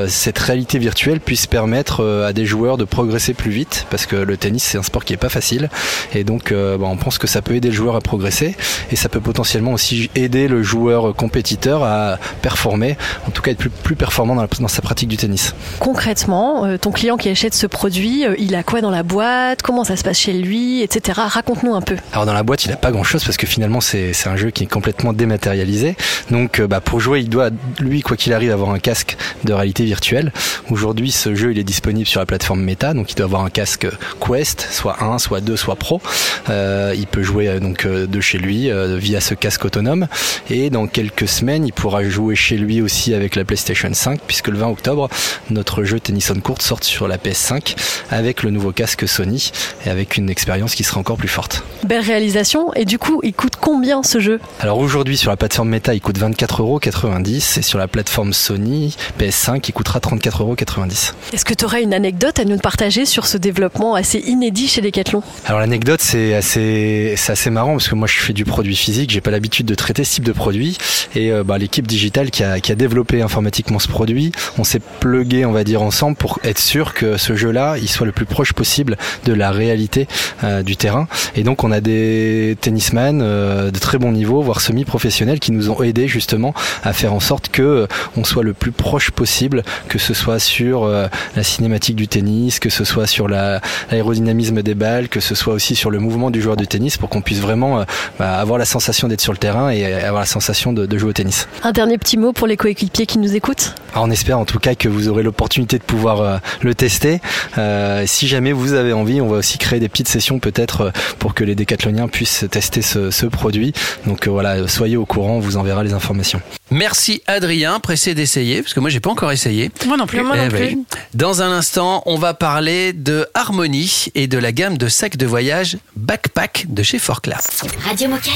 cette 0.07 0.37
réalité 0.37 0.77
virtuelle 0.77 1.19
puisse 1.19 1.47
permettre 1.47 2.05
à 2.27 2.33
des 2.33 2.45
joueurs 2.45 2.77
de 2.77 2.85
progresser 2.85 3.33
plus 3.33 3.51
vite, 3.51 3.87
parce 3.89 4.05
que 4.05 4.15
le 4.15 4.37
tennis 4.37 4.63
c'est 4.63 4.77
un 4.77 4.83
sport 4.83 5.05
qui 5.05 5.13
est 5.13 5.17
pas 5.17 5.29
facile. 5.29 5.69
Et 6.13 6.23
donc, 6.23 6.51
euh, 6.51 6.77
bah, 6.77 6.87
on 6.89 6.97
pense 6.97 7.17
que 7.17 7.27
ça 7.27 7.41
peut 7.41 7.55
aider 7.55 7.69
le 7.69 7.73
joueur 7.75 7.95
à 7.95 8.01
progresser, 8.01 8.55
et 8.91 8.95
ça 8.95 9.09
peut 9.09 9.21
potentiellement 9.21 9.73
aussi 9.73 10.09
aider 10.15 10.47
le 10.47 10.63
joueur 10.63 11.15
compétiteur 11.15 11.83
à 11.83 12.17
performer, 12.41 12.97
en 13.27 13.31
tout 13.31 13.41
cas 13.41 13.51
être 13.51 13.57
plus, 13.57 13.69
plus 13.69 13.95
performant 13.95 14.35
dans, 14.35 14.41
la- 14.41 14.47
dans 14.59 14.67
sa 14.67 14.81
pratique 14.81 15.09
du 15.09 15.17
tennis. 15.17 15.53
Concrètement, 15.79 16.65
euh, 16.65 16.77
ton 16.77 16.91
client 16.91 17.17
qui 17.17 17.29
achète 17.29 17.53
ce 17.53 17.65
produit, 17.67 18.25
euh, 18.25 18.35
il 18.37 18.53
a 18.55 18.63
quoi 18.63 18.81
dans 18.81 18.91
la 18.91 19.03
boîte? 19.03 19.61
Comment 19.61 19.83
ça 19.83 19.95
se 19.95 20.03
passe 20.03 20.17
chez 20.19 20.33
lui, 20.33 20.81
etc. 20.81 21.19
Raconte-nous 21.27 21.73
un 21.73 21.81
peu. 21.81 21.95
Alors 22.13 22.25
dans 22.25 22.33
la 22.33 22.43
boîte, 22.43 22.65
il 22.65 22.71
a 22.71 22.75
pas 22.75 22.91
grand-chose 22.91 23.23
parce 23.23 23.37
que 23.37 23.47
finalement 23.47 23.81
c'est 23.81 24.13
un 24.27 24.35
jeu 24.35 24.51
qui 24.51 24.63
est 24.63 24.67
complètement 24.67 25.13
dématérialisé. 25.13 25.95
Donc 26.31 26.61
bah, 26.61 26.79
pour 26.81 26.99
jouer, 26.99 27.21
il 27.21 27.29
doit 27.29 27.49
lui 27.79 28.01
quoi 28.01 28.17
qu'il 28.17 28.33
arrive 28.33 28.51
avoir 28.51 28.69
un 28.71 28.79
casque 28.79 29.17
de 29.45 29.53
réalité 29.53 29.83
virtuelle. 29.85 30.31
Aujourd'hui, 30.69 31.11
ce 31.11 31.33
jeu 31.35 31.51
il 31.51 31.59
est 31.59 31.63
disponible 31.63 32.07
sur 32.07 32.19
la 32.19 32.25
plateforme 32.25 32.61
Meta, 32.61 32.93
donc 32.93 33.11
il 33.11 33.15
doit 33.15 33.25
avoir 33.25 33.43
un 33.43 33.49
casque 33.49 33.87
Quest, 34.25 34.67
soit 34.71 35.03
1, 35.03 35.17
soit 35.17 35.41
2, 35.41 35.55
soit 35.55 35.75
Pro. 35.79 36.01
Euh, 36.49 36.93
il 36.95 37.07
peut 37.07 37.23
jouer 37.23 37.47
euh, 37.47 37.59
donc 37.59 37.85
euh, 37.85 38.05
de 38.05 38.21
chez 38.21 38.37
lui 38.37 38.69
via 38.97 39.21
ce 39.21 39.33
casque 39.33 39.65
autonome 39.65 40.07
et 40.49 40.69
dans 40.69 40.87
quelques 40.87 41.27
semaines, 41.27 41.65
il 41.65 41.73
pourra 41.73 42.03
jouer 42.03 42.35
chez 42.35 42.57
lui 42.57 42.81
aussi 42.81 43.13
avec 43.13 43.35
la 43.35 43.45
PlayStation 43.45 43.89
5 43.91 44.19
puisque 44.27 44.49
le 44.49 44.57
20 44.57 44.67
octobre, 44.67 45.09
notre 45.49 45.83
jeu 45.83 45.99
Tennis 45.99 46.31
on 46.35 46.39
Court 46.39 46.61
sort 46.61 46.83
sur 46.83 47.07
la 47.07 47.17
PS5 47.17 47.75
avec 48.11 48.43
le 48.43 48.51
nouveau 48.51 48.71
casque 48.71 49.07
Sony 49.07 49.51
et 49.85 49.89
avec 49.89 50.17
une 50.17 50.29
expérience 50.29 50.75
qui 50.75 50.83
sera 50.83 50.99
encore 50.99 51.17
plus 51.17 51.27
forte. 51.27 51.63
Belle 51.83 52.03
réalisation. 52.03 52.73
Et 52.73 52.85
du 52.85 52.99
coup, 52.99 53.21
il 53.23 53.33
coûte 53.33 53.53
combien 53.59 54.03
ce 54.03 54.19
jeu? 54.19 54.39
Alors 54.59 54.77
aujourd'hui 54.79 55.17
sur 55.17 55.31
la 55.31 55.37
plateforme 55.37 55.69
Meta 55.69 55.93
il 55.93 56.01
coûte 56.01 56.19
24,90€ 56.19 57.59
et 57.59 57.61
sur 57.61 57.79
la 57.79 57.87
plateforme 57.87 58.33
Sony 58.33 58.95
PS5 59.19 59.61
il 59.67 59.73
coûtera 59.73 59.99
34,90€. 59.99 61.13
Est-ce 61.33 61.45
que 61.45 61.53
tu 61.53 61.65
aurais 61.65 61.83
une 61.83 61.93
anecdote 61.93 62.39
à 62.39 62.45
nous 62.45 62.57
partager 62.57 63.05
sur 63.05 63.25
ce 63.25 63.37
développement 63.37 63.95
assez 63.95 64.19
inédit 64.19 64.67
chez 64.67 64.81
Decathlon? 64.81 65.23
Alors 65.45 65.59
l'anecdote 65.69 66.01
c'est 66.01 66.33
assez 66.33 67.13
c'est 67.15 67.33
assez 67.33 67.51
marrant 67.51 67.73
parce 67.73 67.87
que 67.87 67.93
moi 67.93 68.07
je 68.07 68.17
fais 68.17 68.33
du 68.33 68.43
produit 68.43 68.75
physique, 68.75 69.11
j'ai 69.11 69.21
pas 69.21 69.29
l'habitude 69.29 69.67
de 69.67 69.75
traiter 69.75 70.03
ce 70.03 70.15
type 70.15 70.23
de 70.23 70.31
produit. 70.31 70.79
Et 71.13 71.31
euh, 71.31 71.43
bah, 71.43 71.59
l'équipe 71.59 71.85
digitale 71.85 72.31
qui 72.31 72.43
a, 72.43 72.59
qui 72.59 72.71
a 72.71 72.75
développé 72.75 73.21
informatiquement 73.21 73.77
ce 73.77 73.87
produit, 73.87 74.31
on 74.57 74.63
s'est 74.63 74.81
plugué 74.99 75.45
on 75.45 75.51
va 75.51 75.63
dire 75.63 75.83
ensemble 75.83 76.17
pour 76.17 76.39
être 76.43 76.57
sûr 76.57 76.95
que 76.95 77.17
ce 77.17 77.35
jeu-là 77.35 77.77
il 77.77 77.87
soit 77.87 78.07
le 78.07 78.11
plus 78.11 78.25
proche 78.25 78.53
possible 78.53 78.97
de 79.25 79.33
la 79.33 79.51
réalité 79.51 80.07
euh, 80.43 80.63
du 80.63 80.75
terrain. 80.75 81.07
Et 81.35 81.43
donc 81.43 81.63
on 81.63 81.71
a 81.71 81.81
des 81.81 82.57
tennisman 82.59 83.21
euh, 83.21 83.69
de 83.69 83.77
très 83.77 83.99
bon 83.99 84.11
niveau 84.11 84.41
voire 84.41 84.61
semi-professionnels 84.61 85.39
qui 85.39 85.51
nous 85.51 85.69
ont 85.69 85.83
aidés 85.83 86.07
justement 86.07 86.55
à 86.83 86.93
faire 86.93 87.13
en 87.13 87.19
sorte 87.19 87.49
que 87.49 87.61
euh, 87.61 87.87
on 88.17 88.23
soit 88.23 88.43
le 88.43 88.53
plus 88.53 88.71
proche 88.71 89.11
possible 89.11 89.61
que 89.87 89.99
ce 89.99 90.15
soit 90.15 90.39
sur 90.39 90.83
euh, 90.85 91.05
la 91.35 91.43
cinématique 91.43 91.95
du 91.95 92.07
tennis, 92.07 92.59
que 92.59 92.71
ce 92.71 92.83
soit 92.83 93.05
sur 93.05 93.27
la- 93.27 93.61
l'aérodynamisme 93.91 94.63
des 94.63 94.73
balles, 94.73 95.09
que 95.09 95.19
ce 95.19 95.35
soit 95.35 95.58
aussi 95.59 95.75
sur 95.75 95.91
le 95.91 95.99
mouvement 95.99 96.31
du 96.31 96.41
joueur 96.41 96.55
de 96.55 96.63
tennis 96.63 96.95
pour 96.95 97.09
qu'on 97.09 97.21
puisse 97.21 97.39
vraiment 97.41 97.81
euh, 97.81 97.83
bah, 98.17 98.37
avoir 98.39 98.57
la 98.57 98.63
sensation 98.63 99.09
d'être 99.09 99.19
sur 99.19 99.33
le 99.33 99.37
terrain 99.37 99.69
et 99.71 99.83
avoir 99.83 100.21
la 100.21 100.25
sensation 100.25 100.71
de, 100.71 100.85
de 100.85 100.97
jouer 100.97 101.09
au 101.09 101.13
tennis. 101.13 101.49
Un 101.63 101.73
dernier 101.73 101.97
petit 101.97 102.15
mot 102.15 102.31
pour 102.31 102.47
les 102.47 102.55
coéquipiers 102.55 103.05
qui 103.05 103.19
nous 103.19 103.35
écoutent 103.35 103.75
Alors, 103.91 104.05
on 104.05 104.09
espère 104.11 104.39
en 104.39 104.45
tout 104.45 104.59
cas 104.59 104.75
que 104.75 104.87
vous 104.87 105.09
aurez 105.09 105.21
l'opportunité 105.21 105.77
de 105.77 105.83
pouvoir 105.83 106.21
euh, 106.21 106.37
le 106.61 106.73
tester. 106.75 107.19
Euh, 107.57 108.05
si 108.07 108.29
jamais 108.29 108.53
vous 108.53 108.71
avez 108.71 108.93
envie, 108.93 109.19
on 109.19 109.27
va 109.27 109.37
aussi 109.37 109.57
créer 109.57 109.81
des 109.81 109.89
petites 109.89 110.07
sessions 110.07 110.39
peut-être 110.39 110.81
euh, 110.81 110.91
pour 111.19 111.33
que 111.33 111.43
les 111.43 111.55
décathloniens 111.55 112.07
puissent 112.07 112.45
tester 112.49 112.81
ce, 112.81 113.11
ce 113.11 113.25
produit. 113.25 113.73
Donc 114.07 114.27
euh, 114.27 114.31
voilà, 114.31 114.65
soyez 114.67 114.95
au 114.95 115.05
courant, 115.05 115.33
on 115.33 115.39
vous 115.39 115.57
enverra 115.57 115.83
les 115.83 115.93
informations. 115.93 116.41
Merci 116.71 117.21
Adrien, 117.27 117.79
pressé 117.79 118.13
d'essayer, 118.13 118.61
parce 118.61 118.73
que 118.73 118.79
moi 118.79 118.89
j'ai 118.89 118.99
pas 118.99 119.09
encore 119.09 119.31
essayé. 119.31 119.71
Moi 119.87 119.97
non 119.97 120.05
plus. 120.05 120.19
Eh 120.19 120.53
oui. 120.53 120.85
Dans 121.13 121.41
un 121.41 121.51
instant, 121.51 122.03
on 122.05 122.17
va 122.17 122.33
parler 122.33 122.93
de 122.93 123.27
Harmonie 123.33 124.07
et 124.15 124.27
de 124.27 124.37
la 124.37 124.51
gamme 124.51 124.77
de 124.77 124.87
sacs 124.87 125.17
de 125.17 125.25
voyage 125.25 125.77
Backpack 125.95 126.65
de 126.69 126.83
chez 126.83 126.99
Forclaz. 126.99 127.63
Radio 127.83 128.09
Moquette. 128.09 128.33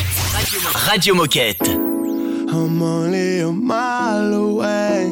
Radio 0.74 1.16
Moquette. 1.16 1.68
I'm 1.68 2.82
only 2.82 3.40
a 3.42 3.52
mile 3.52 4.34
away. 4.34 5.06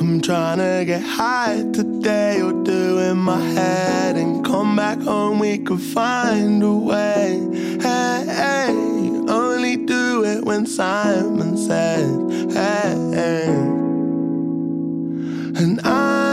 I'm 0.00 0.20
trying 0.22 0.58
to 0.58 0.84
get 0.86 1.02
high 1.02 1.62
today 1.72 2.40
or 2.40 2.52
do 2.52 2.98
in 3.00 3.18
my 3.18 3.38
head 3.54 4.16
and 4.16 4.42
come 4.44 4.76
back 4.76 4.98
home. 5.02 5.38
We 5.38 5.58
could 5.58 5.80
find 5.80 6.62
a 6.62 6.72
way. 6.72 7.38
Hey, 7.82 8.24
hey, 8.26 8.99
when 10.50 10.66
Simon 10.66 11.56
said, 11.56 12.10
hey. 12.50 13.46
And 15.54 15.80
I'm 15.84 16.29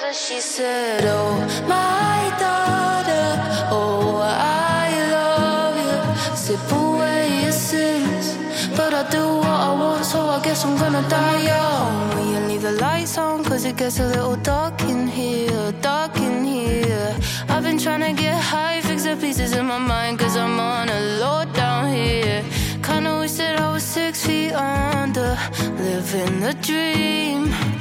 and 0.00 0.16
she 0.16 0.40
said, 0.40 1.04
Oh, 1.04 1.36
my 1.68 2.20
daughter, 2.40 3.26
oh, 3.70 4.20
I 4.24 4.88
love 5.16 5.76
you. 5.86 6.36
Sip 6.36 6.72
away 6.72 7.42
your 7.42 7.52
sins, 7.52 8.36
but 8.76 8.94
I 8.94 9.08
do 9.10 9.24
what 9.36 9.46
I 9.46 9.72
want, 9.72 10.04
so 10.04 10.20
I 10.26 10.42
guess 10.42 10.64
I'm 10.64 10.76
gonna 10.78 11.06
die 11.08 11.42
young. 11.42 12.14
Will 12.14 12.32
you 12.32 12.40
leave 12.48 12.62
the 12.62 12.72
lights 12.72 13.18
on? 13.18 13.44
Cause 13.44 13.64
it 13.64 13.76
gets 13.76 14.00
a 14.00 14.06
little 14.06 14.36
dark 14.36 14.80
in 14.82 15.06
here, 15.06 15.72
dark 15.82 16.16
in 16.16 16.44
here. 16.44 17.14
I've 17.48 17.64
been 17.64 17.78
trying 17.78 18.00
to 18.00 18.12
get 18.22 18.40
high, 18.40 18.80
fix 18.80 19.04
the 19.04 19.16
pieces 19.16 19.52
in 19.52 19.66
my 19.66 19.78
mind, 19.78 20.18
cause 20.18 20.36
I'm 20.36 20.58
on 20.58 20.88
a 20.88 21.00
low 21.20 21.44
down 21.52 21.92
here. 21.92 22.42
Kinda 22.82 23.18
wish 23.18 23.32
that 23.32 23.60
I 23.60 23.70
was 23.72 23.82
six 23.82 24.24
feet 24.24 24.52
under, 24.52 25.36
living 25.76 26.40
the 26.40 26.54
dream. 26.54 27.71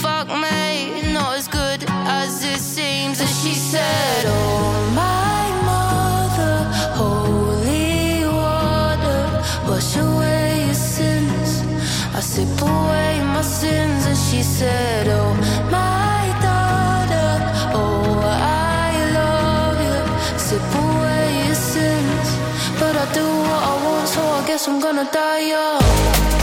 Fucked, 0.00 0.30
mate, 0.30 1.12
not 1.12 1.36
as 1.36 1.46
good 1.46 1.84
as 1.88 2.42
it 2.42 2.58
seems. 2.58 3.20
And 3.20 3.28
she 3.28 3.52
said, 3.52 4.24
Oh, 4.26 4.92
my 4.94 5.44
mother, 5.68 6.56
holy 7.00 8.24
water, 8.24 9.22
wash 9.68 9.96
away 9.98 10.64
your 10.64 10.74
sins. 10.74 11.60
I 12.14 12.20
sip 12.20 12.48
away 12.62 13.20
my 13.34 13.42
sins, 13.42 14.06
and 14.06 14.16
she 14.16 14.42
said, 14.42 15.06
Oh, 15.08 15.34
my 15.70 16.22
daughter, 16.48 17.30
oh, 17.74 18.22
I 18.24 18.90
love 19.18 19.78
you. 19.86 20.38
Sip 20.38 20.68
away 20.86 21.46
your 21.46 21.54
sins, 21.54 22.28
but 22.80 22.96
I 22.96 23.06
do 23.12 23.26
what 23.26 23.62
I 23.72 23.74
want, 23.84 24.08
so 24.08 24.22
I 24.22 24.46
guess 24.46 24.66
I'm 24.66 24.80
gonna 24.80 25.06
die 25.12 25.48
young. 25.50 26.39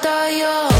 Guess 0.00 0.72
I'm 0.72 0.77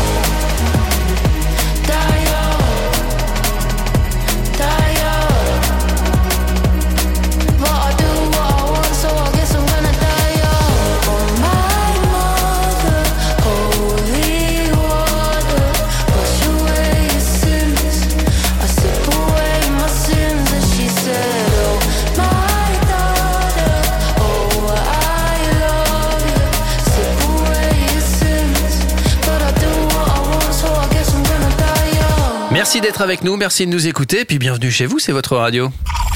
Merci 32.69 32.83
d'être 32.83 33.01
avec 33.01 33.25
nous, 33.25 33.37
merci 33.37 33.65
de 33.65 33.71
nous 33.71 33.87
écouter, 33.87 34.27
puis 34.27 34.39
bienvenue 34.39 34.71
chez 34.71 34.85
vous, 34.85 34.99
c'est 34.99 35.13
votre 35.13 35.39
radio. 35.39 35.71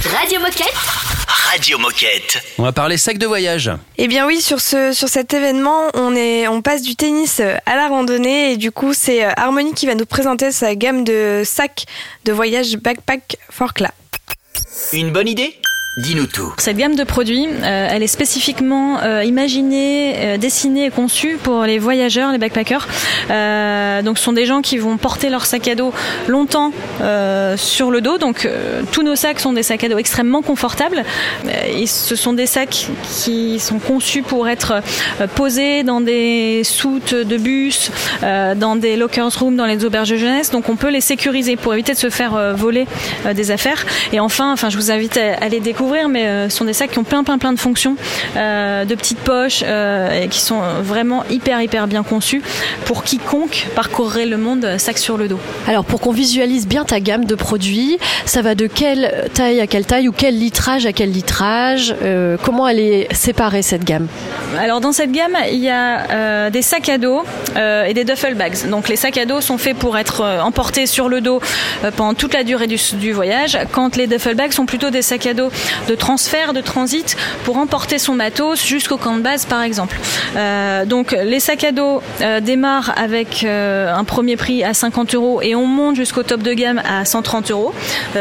Radio 0.05 0.38
Moquette. 0.38 0.74
Radio 1.26 1.78
Moquette. 1.78 2.42
On 2.59 2.62
va 2.62 2.72
parler 2.72 2.98
sac 2.98 3.16
de 3.16 3.24
voyage. 3.24 3.70
Eh 3.96 4.07
bien 4.07 4.26
oui, 4.26 4.42
sur, 4.42 4.61
ce, 4.61 4.92
sur 4.92 5.09
cet 5.09 5.32
événement, 5.32 5.88
on, 5.94 6.14
est, 6.14 6.48
on 6.48 6.61
passe 6.61 6.82
du 6.82 6.94
tennis 6.94 7.40
à 7.40 7.74
la 7.76 7.88
randonnée 7.88 8.53
et 8.53 8.57
du 8.59 8.70
coup 8.70 8.92
c'est 8.92 9.24
euh, 9.24 9.30
Harmonie 9.34 9.72
qui 9.72 9.86
va 9.86 9.94
nous 9.94 10.05
présenter 10.05 10.53
sa 10.53 10.74
gamme 10.74 11.05
de 11.05 11.40
sacs 11.42 11.86
de 12.26 12.32
voyage 12.32 12.76
backpack 12.76 13.38
Forclaz. 13.48 13.92
Une 14.92 15.11
bonne 15.11 15.28
idée? 15.28 15.57
Dis-nous 15.99 16.26
tout. 16.26 16.55
Cette 16.57 16.78
gamme 16.78 16.95
de 16.95 17.05
produits, 17.05 17.47
euh, 17.47 17.88
elle 17.90 18.03
est 18.03 18.07
spécifiquement 18.07 19.01
euh, 19.03 19.24
imaginée, 19.24 20.14
euh, 20.16 20.36
dessinée 20.38 20.86
et 20.86 20.90
conçue 20.90 21.36
pour 21.36 21.64
les 21.64 21.78
voyageurs, 21.78 22.32
les 22.32 22.38
backpackers. 22.38 22.88
Donc, 24.03 24.16
ce 24.16 24.24
sont 24.24 24.32
des 24.32 24.47
gens 24.47 24.62
qui 24.62 24.78
vont 24.78 24.97
porter 24.97 25.28
leur 25.28 25.45
sac 25.45 25.68
à 25.68 25.74
dos 25.74 25.93
longtemps 26.28 26.72
sur 27.57 27.90
le 27.90 28.01
dos. 28.01 28.16
Donc, 28.16 28.49
tous 28.90 29.03
nos 29.03 29.16
sacs 29.16 29.38
sont 29.38 29.53
des 29.53 29.62
sacs 29.62 29.84
à 29.84 29.88
dos 29.88 29.99
extrêmement 29.99 30.40
confortables. 30.40 31.05
Ce 31.86 32.16
sont 32.16 32.32
des 32.32 32.47
sacs 32.47 32.88
qui 33.12 33.61
sont 33.61 33.78
conçus 33.78 34.22
pour 34.22 34.49
être 34.49 34.82
posés 35.34 35.82
dans 35.82 36.01
des 36.01 36.62
soutes 36.64 37.14
de 37.14 37.36
bus, 37.36 37.90
dans 38.22 38.76
des 38.76 38.97
lockers 38.97 39.38
rooms, 39.38 39.57
dans 39.57 39.66
les 39.66 39.84
auberges 39.84 40.11
de 40.11 40.16
jeunesse. 40.16 40.51
Donc, 40.51 40.68
on 40.68 40.76
peut 40.76 40.90
les 40.90 41.01
sécuriser 41.01 41.57
pour 41.57 41.74
éviter 41.74 41.93
de 41.93 41.99
se 41.99 42.11
faire 42.11 42.55
voler 42.55 42.86
des 43.34 43.51
affaires. 43.51 43.84
Et 44.12 44.20
enfin, 44.20 44.53
enfin, 44.53 44.68
je 44.68 44.76
vous 44.76 44.90
invite 44.90 45.16
à, 45.16 45.34
à 45.45 45.49
les 45.49 45.61
découvrir, 45.83 46.09
mais 46.09 46.26
euh, 46.26 46.49
ce 46.49 46.59
sont 46.59 46.64
des 46.64 46.74
sacs 46.74 46.93
qui 46.93 46.99
ont 47.01 47.05
plein, 47.05 47.24
plein, 47.24 47.39
plein 47.39 47.53
de 47.53 47.59
fonctions, 47.59 47.97
euh, 48.37 48.85
de 48.85 48.95
petites 48.95 49.18
poches, 49.18 49.64
euh, 49.64 50.22
et 50.22 50.28
qui 50.28 50.41
sont 50.41 50.61
vraiment 50.80 51.24
hyper, 51.28 51.61
hyper 51.61 51.89
bien 51.89 52.05
conçus 52.05 52.41
pour 52.85 53.03
quiconque 53.03 53.66
parcourrait 53.74 54.26
le 54.26 54.37
monde 54.37 54.76
sac 54.78 54.97
sur 54.97 55.16
le 55.16 55.26
dos. 55.26 55.41
Alors 55.66 55.85
pour 55.85 56.01
qu'on 56.01 56.12
visualise 56.12 56.68
bien 56.68 56.85
ta 56.85 57.01
gamme 57.01 57.24
de 57.24 57.35
produits, 57.35 57.99
ça 58.26 58.43
va 58.43 58.55
de 58.55 58.68
quelle 58.68 59.28
taille 59.35 59.61
à 59.61 59.66
quelle 59.66 59.85
taille 59.85 60.09
ou 60.09 60.12
quel 60.12 60.39
litrage 60.39 60.87
à 60.87 60.93
quel 60.93 61.11
litrage 61.11 61.95
euh, 62.03 62.37
Comment 62.41 62.68
elle 62.68 62.78
est 62.78 63.12
séparée 63.12 63.62
cette 63.62 63.85
gamme? 63.85 64.07
Alors 64.59 64.80
dans 64.80 64.93
cette 64.93 65.11
gamme, 65.11 65.37
il 65.51 65.59
y 65.59 65.68
a 65.68 66.11
euh, 66.11 66.51
des 66.51 66.62
sacs 66.62 66.89
à 66.89 66.99
dos 66.99 67.24
euh, 67.57 67.85
et 67.85 67.95
des 67.95 68.05
duffel 68.05 68.35
bags. 68.35 68.68
Donc 68.68 68.89
les 68.89 68.97
sacs 68.97 69.18
à 69.18 69.26
dos 69.26 69.41
sont 69.41 69.59
faits 69.59 69.76
pour 69.76 69.99
être 69.99 70.22
emportés 70.45 70.87
sur 70.87 71.09
le 71.09 71.20
dos 71.20 71.41
pendant 71.97 72.14
toute 72.14 72.35
la 72.35 72.45
durée 72.45 72.68
du, 72.68 72.78
du 72.95 73.12
voyage, 73.12 73.59
quand 73.72 73.97
les 73.97 74.07
duffel 74.07 74.37
bags 74.37 74.53
sont 74.53 74.66
plutôt 74.66 74.91
des 74.91 75.03
sacs 75.03 75.26
à 75.26 75.35
dos 75.35 75.51
de 75.89 75.95
transfert, 75.95 76.53
de 76.53 76.61
transit, 76.61 77.16
pour 77.45 77.57
emporter 77.57 77.99
son 77.99 78.14
matos 78.14 78.64
jusqu'au 78.64 78.97
camp 78.97 79.16
de 79.16 79.23
base 79.23 79.47
par 79.47 79.62
exemple. 79.62 79.99
Euh, 80.37 80.85
donc 80.85 81.12
les 81.12 81.41
sacs 81.41 81.64
à 81.64 81.73
dos 81.73 82.03
euh, 82.20 82.41
démarrent 82.41 82.93
avec 82.97 83.45
euh, 83.45 83.93
un 83.93 84.05
premier 84.05 84.37
prix 84.37 84.64
à 84.64 84.75
50 84.75 85.14
euros 85.14 85.43
et 85.43 85.55
on 85.55 85.66
monte 85.66 85.97
jusqu'au 85.97 86.23
top 86.23 86.43
de 86.43 86.53
gamme 86.53 86.81
à 86.89 87.05
130 87.05 87.51
euros. 87.51 87.75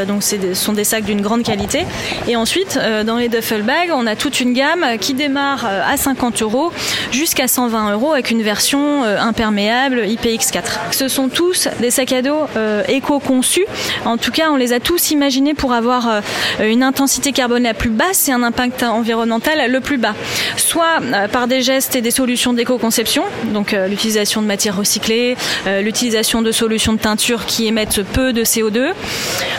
Donc 0.07 0.23
ce 0.23 0.53
sont 0.53 0.73
des 0.73 0.83
sacs 0.83 1.03
d'une 1.03 1.21
grande 1.21 1.43
qualité. 1.43 1.85
Et 2.27 2.35
ensuite, 2.35 2.79
dans 3.05 3.17
les 3.17 3.29
duffel 3.29 3.63
bags, 3.63 3.91
on 3.93 4.07
a 4.07 4.15
toute 4.15 4.39
une 4.39 4.53
gamme 4.53 4.85
qui 4.99 5.13
démarre 5.13 5.65
à 5.65 5.97
50 5.97 6.41
euros 6.41 6.71
jusqu'à 7.11 7.47
120 7.47 7.93
euros 7.93 8.13
avec 8.13 8.31
une 8.31 8.41
version 8.41 9.03
imperméable 9.03 10.01
IPX4. 10.05 10.63
Ce 10.91 11.07
sont 11.07 11.29
tous 11.29 11.67
des 11.79 11.91
sacs 11.91 12.13
à 12.13 12.21
dos 12.21 12.47
éco-conçus. 12.87 13.65
En 14.05 14.17
tout 14.17 14.31
cas, 14.31 14.51
on 14.51 14.55
les 14.55 14.73
a 14.73 14.79
tous 14.79 15.11
imaginés 15.11 15.53
pour 15.53 15.73
avoir 15.73 16.21
une 16.61 16.83
intensité 16.83 17.31
carbone 17.41 17.63
la 17.63 17.73
plus 17.73 17.89
basse 17.89 18.29
et 18.29 18.31
un 18.31 18.43
impact 18.43 18.83
environnemental 18.83 19.71
le 19.71 19.79
plus 19.79 19.97
bas. 19.97 20.13
Soit 20.57 20.99
euh, 21.01 21.27
par 21.27 21.47
des 21.47 21.63
gestes 21.63 21.95
et 21.95 22.01
des 22.01 22.11
solutions 22.11 22.53
d'éco-conception, 22.53 23.23
donc 23.51 23.73
euh, 23.73 23.87
l'utilisation 23.87 24.43
de 24.43 24.45
matières 24.45 24.77
recyclées, 24.77 25.35
euh, 25.65 25.81
l'utilisation 25.81 26.43
de 26.43 26.51
solutions 26.51 26.93
de 26.93 26.99
teinture 26.99 27.47
qui 27.47 27.65
émettent 27.65 28.03
peu 28.03 28.31
de 28.31 28.43
CO2, 28.43 28.91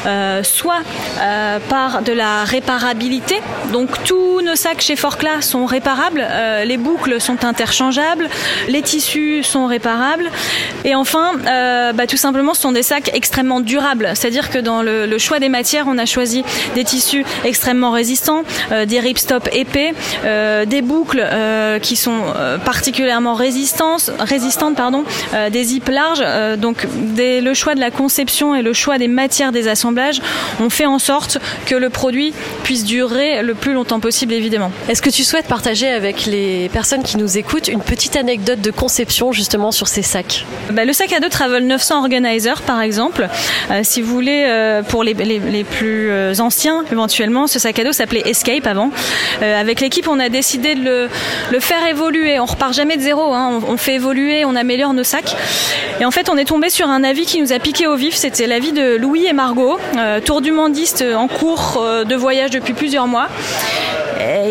euh, 0.07 0.43
soit 0.45 0.83
par 1.69 2.03
de 2.03 2.13
la 2.13 2.45
réparabilité. 2.45 3.41
Donc 3.73 3.89
tous 4.05 4.41
nos 4.43 4.55
sacs 4.55 4.81
chez 4.81 4.95
Forclaz 4.95 5.43
sont 5.43 5.67
réparables, 5.67 6.25
les 6.65 6.77
boucles 6.77 7.21
sont 7.21 7.45
interchangeables, 7.45 8.29
les 8.69 8.83
tissus 8.83 9.43
sont 9.43 9.67
réparables. 9.67 10.31
Et 10.85 10.95
enfin, 10.95 11.33
bah, 11.95 12.07
tout 12.07 12.17
simplement, 12.17 12.55
ce 12.55 12.63
sont 12.63 12.73
des 12.73 12.83
sacs 12.83 13.11
extrêmement 13.15 13.61
durables. 13.61 14.11
C'est-à-dire 14.15 14.51
que 14.51 14.59
dans 14.59 14.83
le, 14.83 15.07
le 15.07 15.19
choix 15.19 15.39
des 15.39 15.49
matières, 15.49 15.87
on 15.89 15.99
a 15.99 16.07
choisi 16.07 16.45
des 16.75 16.85
tissus 16.85 17.25
extrêmement 17.45 17.72
extrêmement 17.73 17.91
résistants, 17.91 18.43
euh, 18.71 18.85
des 18.85 19.01
ripstops 19.01 19.49
épais, 19.51 19.95
euh, 20.27 20.67
des 20.67 20.83
boucles 20.83 21.25
euh, 21.25 21.79
qui 21.79 21.97
sont 21.97 22.21
particulièrement 22.67 23.35
résistantes, 23.35 24.11
résistantes 24.19 24.77
pardon, 24.77 25.05
des 25.51 25.65
zips 25.65 25.89
larges. 25.89 26.23
Donc 26.59 26.87
le 27.17 27.55
choix 27.55 27.75
de 27.75 27.81
la 27.81 27.91
conception 27.91 28.55
et 28.55 28.63
le 28.63 28.73
choix 28.73 28.99
des 28.99 29.09
matières 29.09 29.53
des 29.53 29.69
assemblages, 29.69 30.21
on 30.61 30.69
fait 30.69 30.87
en 30.87 30.99
sorte 30.99 31.39
que 31.67 31.75
le 31.75 31.89
produit 31.89 32.35
puisse 32.63 32.85
durer 32.85 33.43
le 33.43 33.55
plus 33.55 33.73
longtemps 33.73 34.01
possible 34.01 34.35
évidemment. 34.35 34.71
Est-ce 34.89 35.01
que 35.01 35.11
tu 35.11 35.25
souhaites 35.25 35.47
partager 35.47 35.89
avec 35.89 36.27
les 36.27 36.69
personnes 36.69 37.03
qui 37.03 37.17
nous 37.17 37.39
écoutent 37.39 37.69
une 37.69 37.81
petite 37.81 38.17
anecdote 38.17 38.61
de 38.61 38.71
conception 38.71 39.33
justement 39.33 39.73
sur 39.73 39.89
ces 39.89 40.03
sacs? 40.03 40.45
Bah, 40.71 40.85
le 40.85 40.93
sac 40.93 41.13
à 41.13 41.21
dos 41.21 41.29
Travel 41.29 41.67
900 41.67 42.01
Organizer, 42.01 42.61
par 42.63 42.81
exemple, 42.83 43.29
euh, 43.71 43.81
si 43.83 44.03
vous 44.03 44.13
voulez, 44.13 44.45
euh, 44.47 44.83
pour 44.83 45.05
les, 45.05 45.15
les, 45.15 45.39
les 45.39 45.65
plus 45.65 46.11
anciens, 46.41 46.85
éventuellement, 46.91 47.47
ce 47.47 47.59
sac 47.63 47.79
à 47.79 47.85
dos 47.85 47.93
s'appelait 47.93 48.23
Escape 48.27 48.67
avant. 48.67 48.91
Euh, 49.41 49.61
avec 49.61 49.81
l'équipe, 49.81 50.09
on 50.09 50.19
a 50.19 50.29
décidé 50.29 50.75
de 50.75 51.09
le, 51.51 51.61
faire 51.61 51.87
évoluer. 51.87 52.41
On 52.41 52.45
repart 52.45 52.73
jamais 52.73 52.97
de 52.97 53.03
zéro, 53.03 53.33
hein. 53.33 53.61
on, 53.67 53.73
on 53.75 53.77
fait 53.77 53.95
évoluer, 53.95 54.45
on 54.45 54.57
améliore 54.57 54.95
nos 54.95 55.05
sacs. 55.05 55.37
Et 56.01 56.05
en 56.05 56.11
fait, 56.11 56.29
on 56.29 56.37
est 56.37 56.45
tombé 56.45 56.71
sur 56.71 56.89
un 56.89 57.05
avis 57.05 57.25
qui 57.25 57.41
nous 57.41 57.53
a 57.53 57.59
piqué 57.61 57.87
au 57.87 57.95
vif. 57.95 58.15
C'était 58.15 58.49
l'avis 58.49 58.73
de 58.73 58.97
Louis 58.97 59.27
et 59.27 59.33
Margot, 59.33 59.79
euh, 59.97 60.21
tour 60.21 60.41
du 60.41 60.51
mandiste 60.51 61.05
en 61.17 61.29
cours 61.29 61.79
euh, 61.81 62.05
de 62.05 62.17
voyage 62.17 62.51
depuis 62.51 62.73
plusieurs 62.73 63.07
mois. 63.07 63.29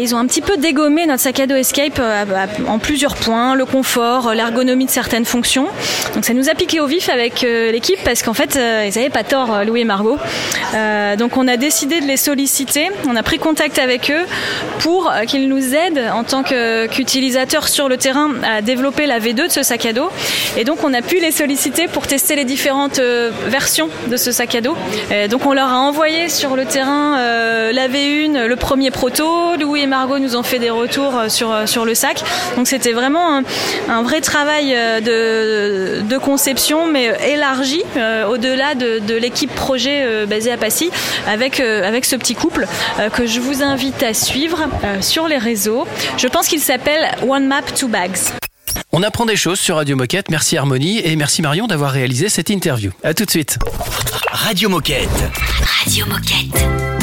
Ils 0.02 0.16
ont 0.16 0.18
un 0.18 0.26
petit 0.26 0.41
peu 0.41 0.58
dégommé 0.58 1.06
notre 1.06 1.22
sac 1.22 1.39
à 1.39 1.45
dos 1.45 1.54
Escape 1.54 1.99
euh, 1.99 2.26
en 2.68 2.80
plusieurs 2.80 3.14
points, 3.14 3.54
le 3.54 3.66
confort, 3.66 4.30
euh, 4.30 4.34
l'ergonomie 4.34 4.86
de 4.86 4.89
certaines 4.89 5.26
fonctions. 5.26 5.68
Donc 6.16 6.26
ça 6.26 6.34
nous 6.34 6.49
a 6.49 6.56
piqué 6.56 6.80
au 6.80 6.88
vif 6.88 7.08
avec 7.08 7.43
euh, 7.43 7.72
l'équipe 7.72 7.99
parce 8.04 8.24
qu'en 8.24 8.34
fait 8.34 8.56
ils 8.56 8.95
n'avaient 8.95 9.12
pas 9.12 9.24
tort, 9.24 9.64
Louis 9.64 9.82
et 9.82 9.86
Margot. 9.86 10.18
Donc 11.20 11.38
on 11.38 11.47
a 11.47 11.56
décidé 11.56 12.02
de 12.02 12.08
les 12.08 12.18
solliciter, 12.18 12.89
on 13.08 13.16
a 13.16 13.22
pris 13.22 13.38
contact 13.38 13.78
avec 13.78 14.10
eux 14.10 14.26
pour 14.80 15.12
qu'ils 15.28 15.47
nous 15.47 15.76
aident 15.76 16.10
en 16.14 16.24
tant 16.24 16.43
qu'utilisateurs 16.43 17.68
sur 17.68 17.88
le 17.88 17.97
terrain 17.97 18.32
à 18.43 18.62
développer 18.62 19.06
la 19.06 19.20
V2 19.20 19.47
de 19.47 19.52
ce 19.52 19.62
sac 19.62 19.86
à 19.86 19.93
dos. 19.93 20.10
Et 20.58 20.64
donc 20.64 20.84
on 20.84 20.93
a 20.93 21.02
pu 21.02 21.20
les 21.20 21.32
solliciter 21.32 21.88
pour 21.88 22.08
tester 22.08 22.36
les 22.36 22.45
différentes 22.45 22.99
versions 23.47 23.89
de 24.08 24.18
ce 24.18 24.32
sac 24.32 24.56
à 24.56 24.62
dos. 24.62 24.76
Donc 25.30 25.45
on 25.45 25.54
leur 25.54 25.68
a 25.68 25.78
envoyé 25.78 26.30
sur 26.30 26.56
le 26.56 26.66
terrain 26.66 27.18
la 27.72 27.88
V1, 27.88 28.45
le 28.45 28.56
premier 28.56 28.89
proto. 28.89 29.56
Louis 29.60 29.82
et 29.82 29.91
Margot 29.92 30.20
nous 30.20 30.38
ont 30.38 30.44
fait 30.44 30.58
des 30.58 30.70
retours 30.70 31.18
euh, 31.18 31.28
sur, 31.30 31.52
euh, 31.52 31.66
sur 31.66 31.84
le 31.84 31.96
sac. 31.96 32.24
Donc 32.56 32.66
c'était 32.68 32.94
vraiment 32.94 33.39
un, 33.39 33.44
un 33.89 34.04
vrai 34.04 34.22
travail 34.22 34.74
euh, 34.74 35.02
de, 35.02 36.02
de 36.02 36.18
conception, 36.18 36.88
mais 36.89 37.14
élargi 37.30 37.84
euh, 37.98 38.26
au-delà 38.28 38.74
de, 38.74 39.00
de 39.00 39.16
l'équipe 39.16 39.54
projet 39.54 40.04
euh, 40.04 40.26
basée 40.26 40.52
à 40.52 40.58
Passy, 40.58 40.89
avec, 41.28 41.60
euh, 41.60 41.86
avec 41.86 42.06
ce 42.06 42.16
petit 42.16 42.36
couple 42.36 42.68
euh, 43.00 43.10
que 43.10 43.28
je 43.28 43.42
vous 43.42 43.62
invite 43.64 44.02
à 44.02 44.14
suivre 44.14 44.60
euh, 44.86 45.02
sur 45.02 45.28
les 45.28 45.38
réseaux. 45.38 45.86
Je 46.18 46.28
pense 46.28 46.48
qu'il 46.48 46.62
s'appelle 46.62 47.12
One 47.28 47.48
Map 47.48 47.64
Two 47.76 47.89
Bags. 47.89 48.18
On 48.94 49.04
apprend 49.04 49.26
des 49.26 49.36
choses 49.36 49.60
sur 49.60 49.76
Radio 49.76 49.98
Moquette. 49.98 50.30
Merci 50.30 50.58
Harmonie 50.58 51.02
et 51.06 51.16
merci 51.18 51.42
Marion 51.42 51.68
d'avoir 51.68 51.92
réalisé 51.92 52.30
cette 52.30 52.50
interview. 52.50 52.92
À 53.04 53.14
tout 53.14 53.26
de 53.26 53.30
suite. 53.30 53.58
Radio 54.32 54.70
Moquette. 54.70 55.10
Radio 55.84 56.06
Moquette. 56.06 57.01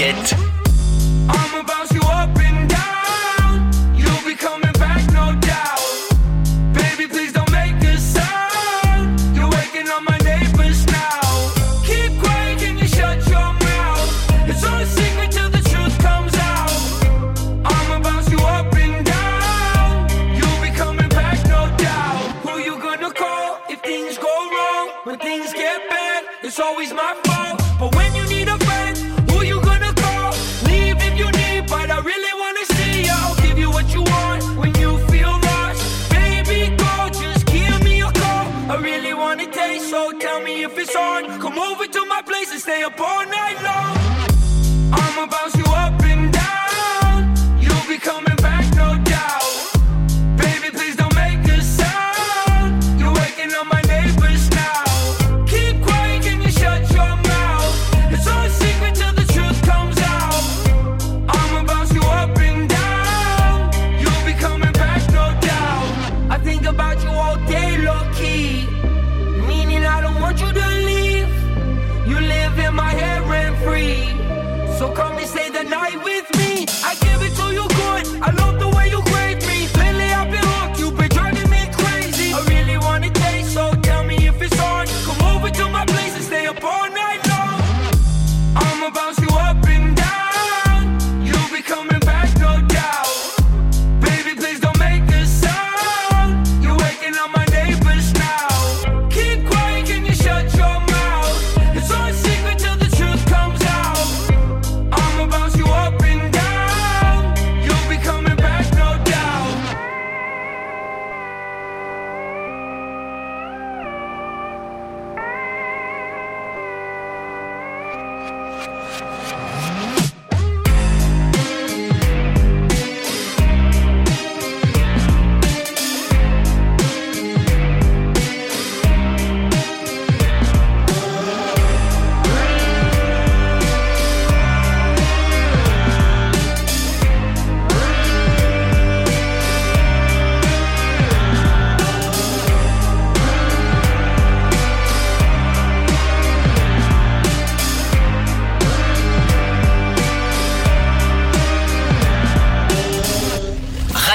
get 0.00 0.49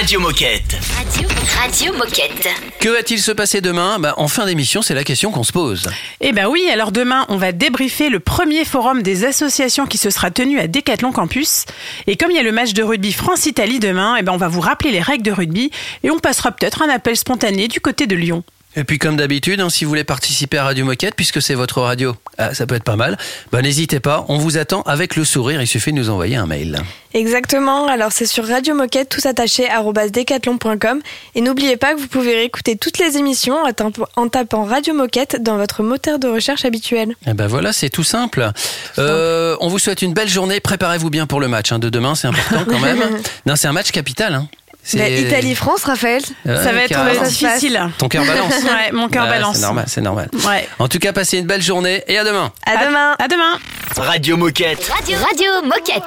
Radio 0.05 0.19
Moquette. 0.19 0.77
Radio, 0.95 1.27
Radio 1.59 1.93
Moquette. 1.93 2.47
Que 2.79 2.89
va-t-il 2.89 3.19
se 3.19 3.31
passer 3.31 3.59
demain? 3.59 3.97
Bah, 3.97 4.13
En 4.17 4.27
fin 4.27 4.45
d'émission, 4.45 4.83
c'est 4.83 4.93
la 4.93 5.03
question 5.03 5.31
qu'on 5.31 5.41
se 5.41 5.51
pose. 5.51 5.89
Eh 6.21 6.31
ben 6.31 6.45
oui, 6.47 6.61
alors 6.71 6.91
demain, 6.91 7.25
on 7.29 7.37
va 7.37 7.51
débriefer 7.51 8.09
le 8.09 8.19
premier 8.19 8.65
forum 8.65 9.01
des 9.01 9.25
associations 9.25 9.87
qui 9.87 9.97
se 9.97 10.11
sera 10.11 10.29
tenu 10.29 10.59
à 10.59 10.67
Decathlon 10.67 11.11
Campus. 11.11 11.65
Et 12.05 12.17
comme 12.17 12.29
il 12.29 12.37
y 12.37 12.39
a 12.39 12.43
le 12.43 12.51
match 12.51 12.73
de 12.73 12.83
rugby 12.83 13.13
France-Italie 13.13 13.79
demain, 13.79 14.15
eh 14.19 14.21
ben 14.21 14.31
on 14.31 14.37
va 14.37 14.47
vous 14.47 14.61
rappeler 14.61 14.91
les 14.91 15.01
règles 15.01 15.23
de 15.23 15.31
rugby 15.31 15.71
et 16.03 16.11
on 16.11 16.19
passera 16.19 16.51
peut-être 16.51 16.83
un 16.83 16.89
appel 16.89 17.17
spontané 17.17 17.67
du 17.67 17.81
côté 17.81 18.05
de 18.05 18.15
Lyon. 18.15 18.43
Et 18.75 18.83
puis 18.83 18.97
comme 18.97 19.15
d'habitude, 19.15 19.61
hein, 19.61 19.69
si 19.69 19.85
vous 19.85 19.89
voulez 19.89 20.03
participer 20.03 20.57
à 20.57 20.65
Radio 20.65 20.85
Moquette, 20.85 21.15
puisque 21.15 21.41
c'est 21.41 21.53
votre 21.55 21.81
radio, 21.81 22.15
ah, 22.37 22.53
ça 22.53 22.67
peut 22.67 22.75
être 22.75 22.83
pas 22.83 22.95
mal, 22.95 23.17
bah, 23.51 23.61
n'hésitez 23.61 23.99
pas, 23.99 24.25
on 24.27 24.37
vous 24.37 24.57
attend 24.57 24.81
avec 24.81 25.15
le 25.15 25.23
sourire, 25.23 25.61
il 25.61 25.67
suffit 25.67 25.91
de 25.93 25.97
nous 25.97 26.09
envoyer 26.09 26.35
un 26.35 26.45
mail. 26.45 26.81
Exactement, 27.13 27.87
alors 27.87 28.11
c'est 28.11 28.25
sur 28.25 28.45
Radio 28.45 28.75
Moquette, 28.75 29.07
tout 29.07 29.25
attaché, 29.25 29.69
decathlon.com. 30.11 31.01
Et 31.35 31.41
n'oubliez 31.41 31.77
pas 31.77 31.93
que 31.93 31.99
vous 32.01 32.07
pouvez 32.07 32.35
réécouter 32.35 32.75
toutes 32.75 32.97
les 32.97 33.17
émissions 33.17 33.55
en 34.15 34.27
tapant- 34.27 34.65
Radio 34.65 34.93
Moquette 34.93 35.41
dans 35.41 35.55
votre 35.55 35.81
moteur 35.81 36.19
de 36.19 36.27
recherche 36.27 36.65
habituel. 36.65 37.15
Eh 37.25 37.33
ben 37.33 37.47
voilà, 37.47 37.71
c'est 37.71 37.89
tout 37.89 38.03
simple. 38.03 38.51
Euh, 38.97 39.55
on 39.61 39.69
vous 39.69 39.79
souhaite 39.79 40.01
une 40.01 40.13
belle 40.13 40.27
journée, 40.27 40.59
préparez-vous 40.59 41.09
bien 41.09 41.25
pour 41.25 41.39
le 41.39 41.47
match 41.47 41.71
hein, 41.71 41.79
de 41.79 41.89
demain, 41.89 42.15
c'est 42.15 42.27
important 42.27 42.65
quand 42.67 42.79
même. 42.79 42.99
non, 43.45 43.55
c'est 43.55 43.67
un 43.67 43.73
match 43.73 43.91
capital. 43.91 44.33
Hein. 44.33 44.49
C'est- 44.87 44.97
Mais 44.99 45.19
Italie-France, 45.19 45.83
Raphaël, 45.83 46.21
Ouais, 46.45 46.55
Ça 46.57 46.71
va 46.71 46.83
être 46.83 46.89
carrément. 46.89 47.21
euh, 47.23 47.27
difficile. 47.27 47.81
Ton 47.97 48.07
cœur 48.07 48.23
balance. 48.23 48.53
ouais, 48.63 48.91
mon 48.93 49.09
cœur 49.09 49.23
Ouais, 49.23 49.29
balance. 49.31 49.55
C'est 49.55 49.61
normal, 49.63 49.85
c'est 49.87 50.01
normal. 50.01 50.29
Ouais. 50.47 50.69
En 50.77 50.87
tout 50.87 50.99
cas, 50.99 51.11
passez 51.11 51.39
une 51.39 51.47
belle 51.47 51.63
journée 51.63 52.03
et 52.07 52.19
à 52.19 52.23
demain. 52.23 52.51
À 52.67 52.85
demain. 52.85 53.15
À 53.17 53.27
demain. 53.27 53.57
Radio 53.97 54.37
Moquette. 54.37 54.87
Radio, 54.95 55.17
Radio 55.27 55.51
Moquette. 55.63 56.03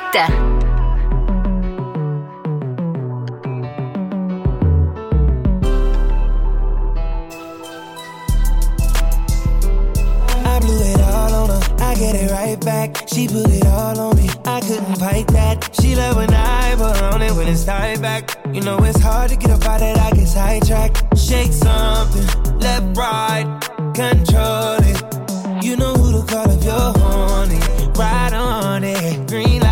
I 9.30 10.58
blew 10.60 10.80
it 10.80 11.00
all 11.00 11.34
on 11.34 11.48
her. 11.50 11.76
I 11.84 11.94
get 11.94 12.14
it 12.14 12.30
right 12.30 12.58
back. 12.60 13.08
She 13.08 13.26
put 13.28 13.48
it 13.50 13.66
all 13.66 13.98
on 14.00 14.16
me. 14.16 14.28
I 14.44 14.60
couldn't 14.60 14.96
fight 14.96 15.26
that. 15.28 15.70
She 15.80 15.94
love 15.94 16.16
when 16.16 16.32
I 16.32 16.74
put 16.76 17.02
on 17.02 17.22
it 17.22 17.32
when 17.32 17.48
it's 17.48 17.64
tied 17.64 18.00
back. 18.00 18.37
You 18.58 18.64
know 18.64 18.78
it's 18.78 18.98
hard 18.98 19.30
to 19.30 19.36
get 19.36 19.50
up 19.50 19.64
out 19.66 19.80
of 19.80 19.94
that 19.94 19.98
I 19.98 20.16
get 20.16 20.26
sidetracked. 20.26 21.16
Shake 21.16 21.52
something, 21.52 22.58
left, 22.58 22.96
right, 22.96 23.46
control 23.94 24.78
it. 24.82 25.64
You 25.64 25.76
know 25.76 25.94
who 25.94 26.20
to 26.20 26.26
call 26.26 26.50
if 26.50 26.64
you're 26.64 26.74
horny. 26.74 27.60
Ride 27.94 28.32
on 28.32 28.82
it, 28.82 29.28
green 29.28 29.60
light 29.60 29.67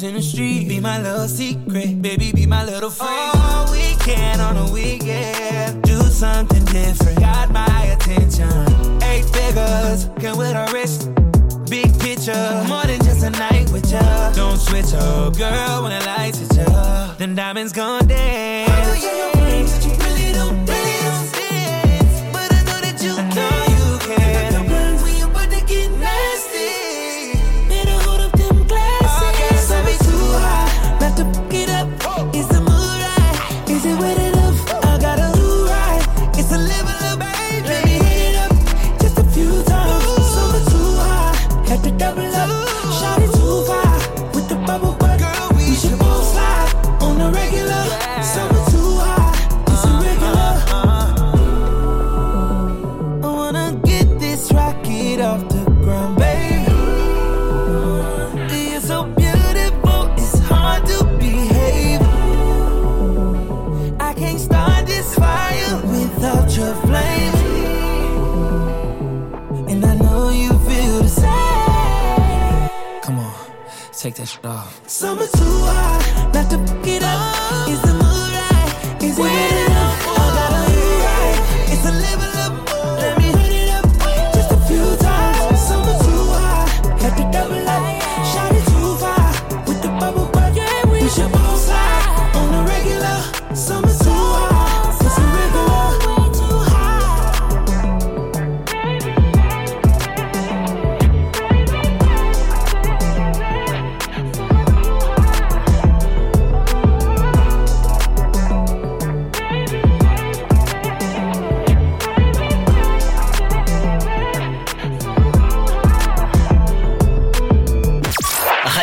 want 0.00 0.10
in 0.10 0.14
the 0.14 0.22
street. 0.22 0.68
Be 0.68 0.80
my 0.80 1.00
little 1.00 1.28
secret, 1.28 2.02
baby. 2.02 2.32
Be 2.32 2.46
my 2.46 2.64
little 2.64 2.90
freak. 2.90 3.10
All 3.10 3.70
weekend 3.70 4.40
on 4.40 4.56
a 4.56 4.72
weekend, 4.72 5.82
do 5.82 5.98
something 6.02 6.64
different. 6.66 7.18
Got 7.18 7.50
my 7.50 7.82
attention. 7.94 9.02
Eight 9.02 9.24
figures, 9.26 10.08
can 10.18 10.36
with 10.36 10.54
a 10.54 10.68
wrist. 10.72 11.10
Big 11.68 11.98
picture, 12.00 12.64
more 12.68 12.84
than 12.84 12.98
just 13.02 13.22
a 13.22 13.30
night 13.30 13.70
with 13.70 13.90
ya. 13.90 14.32
Don't 14.32 14.58
switch 14.58 14.92
up, 14.94 15.36
girl, 15.36 15.82
when 15.82 15.98
the 15.98 16.04
lights 16.06 16.38
hit 16.38 16.56
ya. 16.56 17.14
Then 17.18 17.34
diamonds 17.34 17.72
gon' 17.72 18.06
dance. 18.06 18.70
Oh, 18.70 19.32
yeah, 19.34 19.39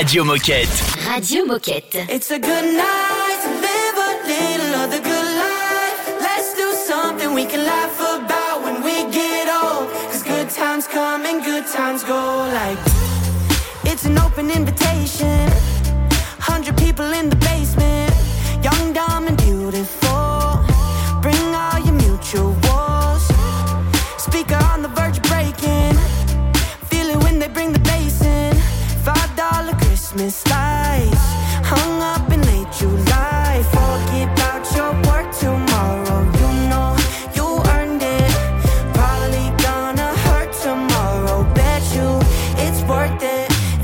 Radio 0.07 0.23
Moquette. 0.23 0.69
Radio 1.05 1.43
Moquette. 1.43 2.05
It's 2.07 2.31
a 2.31 2.39
good 2.39 2.63
night 2.63 3.39
to 3.43 3.49
live 3.59 3.97
a 4.07 4.11
little 4.25 4.75
of 4.81 4.89
the 4.89 4.99
good 4.99 5.29
life. 5.35 6.21
Let's 6.21 6.53
do 6.53 6.71
something 6.71 7.33
we 7.33 7.45
can 7.45 7.65
laugh 7.65 7.99
about 7.99 8.63
when 8.63 8.81
we 8.83 9.03
get 9.11 9.49
old. 9.49 9.91
Cause 10.09 10.23
good 10.23 10.49
times 10.49 10.87
come 10.87 11.25
and 11.25 11.43
good 11.43 11.67
times 11.67 12.05
go 12.05 12.47
like 12.53 12.77
it's 13.83 14.05
an 14.05 14.17
open 14.17 14.49
invitation. 14.49 15.66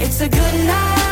It's 0.06 0.20
a 0.20 0.28
good 0.28 0.66
night. 0.68 1.03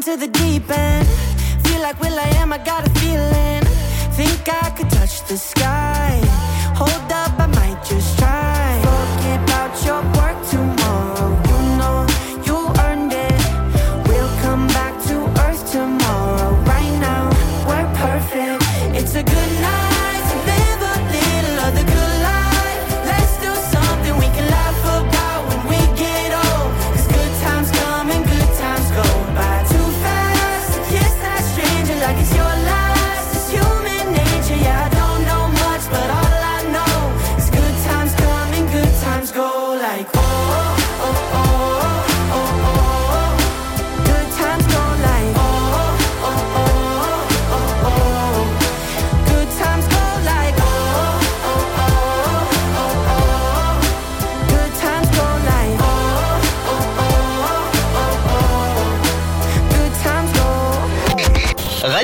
into 0.00 0.16
the 0.16 0.28
deep 0.28 0.70
end. 0.70 1.06
Feel 1.66 1.82
like 1.82 2.00
Will 2.00 2.18
I 2.18 2.28
am, 2.40 2.54
I 2.54 2.58
got 2.58 2.86
a 2.86 2.90
feeling. 3.00 3.62
Think 4.16 4.48
I 4.48 4.70
could 4.70 4.88
touch 4.88 5.22
the 5.28 5.36
sky. 5.36 6.18
Hold 6.74 7.09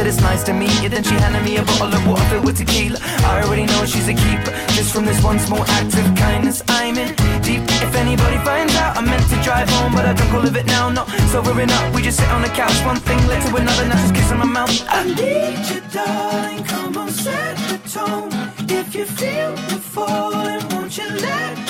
said 0.00 0.06
it's 0.06 0.22
nice 0.22 0.42
to 0.44 0.52
meet 0.54 0.72
you. 0.82 0.88
Then 0.88 1.02
she 1.02 1.14
handed 1.14 1.44
me 1.44 1.58
a 1.58 1.62
bottle 1.62 1.92
of 1.92 2.06
water 2.06 2.24
filled 2.30 2.44
with 2.46 2.56
tequila. 2.56 2.98
I 3.30 3.42
already 3.42 3.66
know 3.66 3.84
she's 3.84 4.08
a 4.08 4.14
keeper. 4.14 4.52
Just 4.76 4.94
from 4.94 5.04
this 5.04 5.22
one 5.22 5.38
small 5.38 5.62
act 5.78 5.92
of 6.00 6.06
kindness, 6.16 6.62
I'm 6.68 6.96
in 6.96 7.08
deep. 7.42 7.62
If 7.84 7.94
anybody 7.94 8.38
finds 8.38 8.74
out, 8.76 8.96
I 8.96 9.02
meant 9.02 9.26
to 9.28 9.36
drive 9.42 9.68
home, 9.68 9.92
but 9.92 10.06
I 10.06 10.12
drunk 10.14 10.32
all 10.32 10.46
of 10.46 10.56
it 10.56 10.66
now. 10.66 10.88
Not 10.88 11.06
sobering 11.32 11.68
enough. 11.68 11.94
we 11.94 12.00
just 12.02 12.18
sit 12.18 12.30
on 12.30 12.40
the 12.40 12.52
couch. 12.60 12.78
One 12.86 13.00
thing 13.08 13.20
led 13.28 13.40
to 13.46 13.56
another, 13.56 13.86
now 13.88 14.00
just 14.04 14.14
kissing 14.14 14.38
my 14.38 14.50
mouth. 14.58 14.72
I 14.88 15.04
need 15.04 15.60
you, 15.70 15.80
darling. 15.92 16.64
Come 16.64 16.96
on, 16.96 17.10
set 17.10 17.56
the 17.68 17.78
tone. 17.96 18.30
If 18.70 18.94
you 18.94 19.04
feel 19.04 19.52
the 19.70 19.78
falling, 19.94 20.62
won't 20.70 20.96
you 20.96 21.08
let 21.26 21.69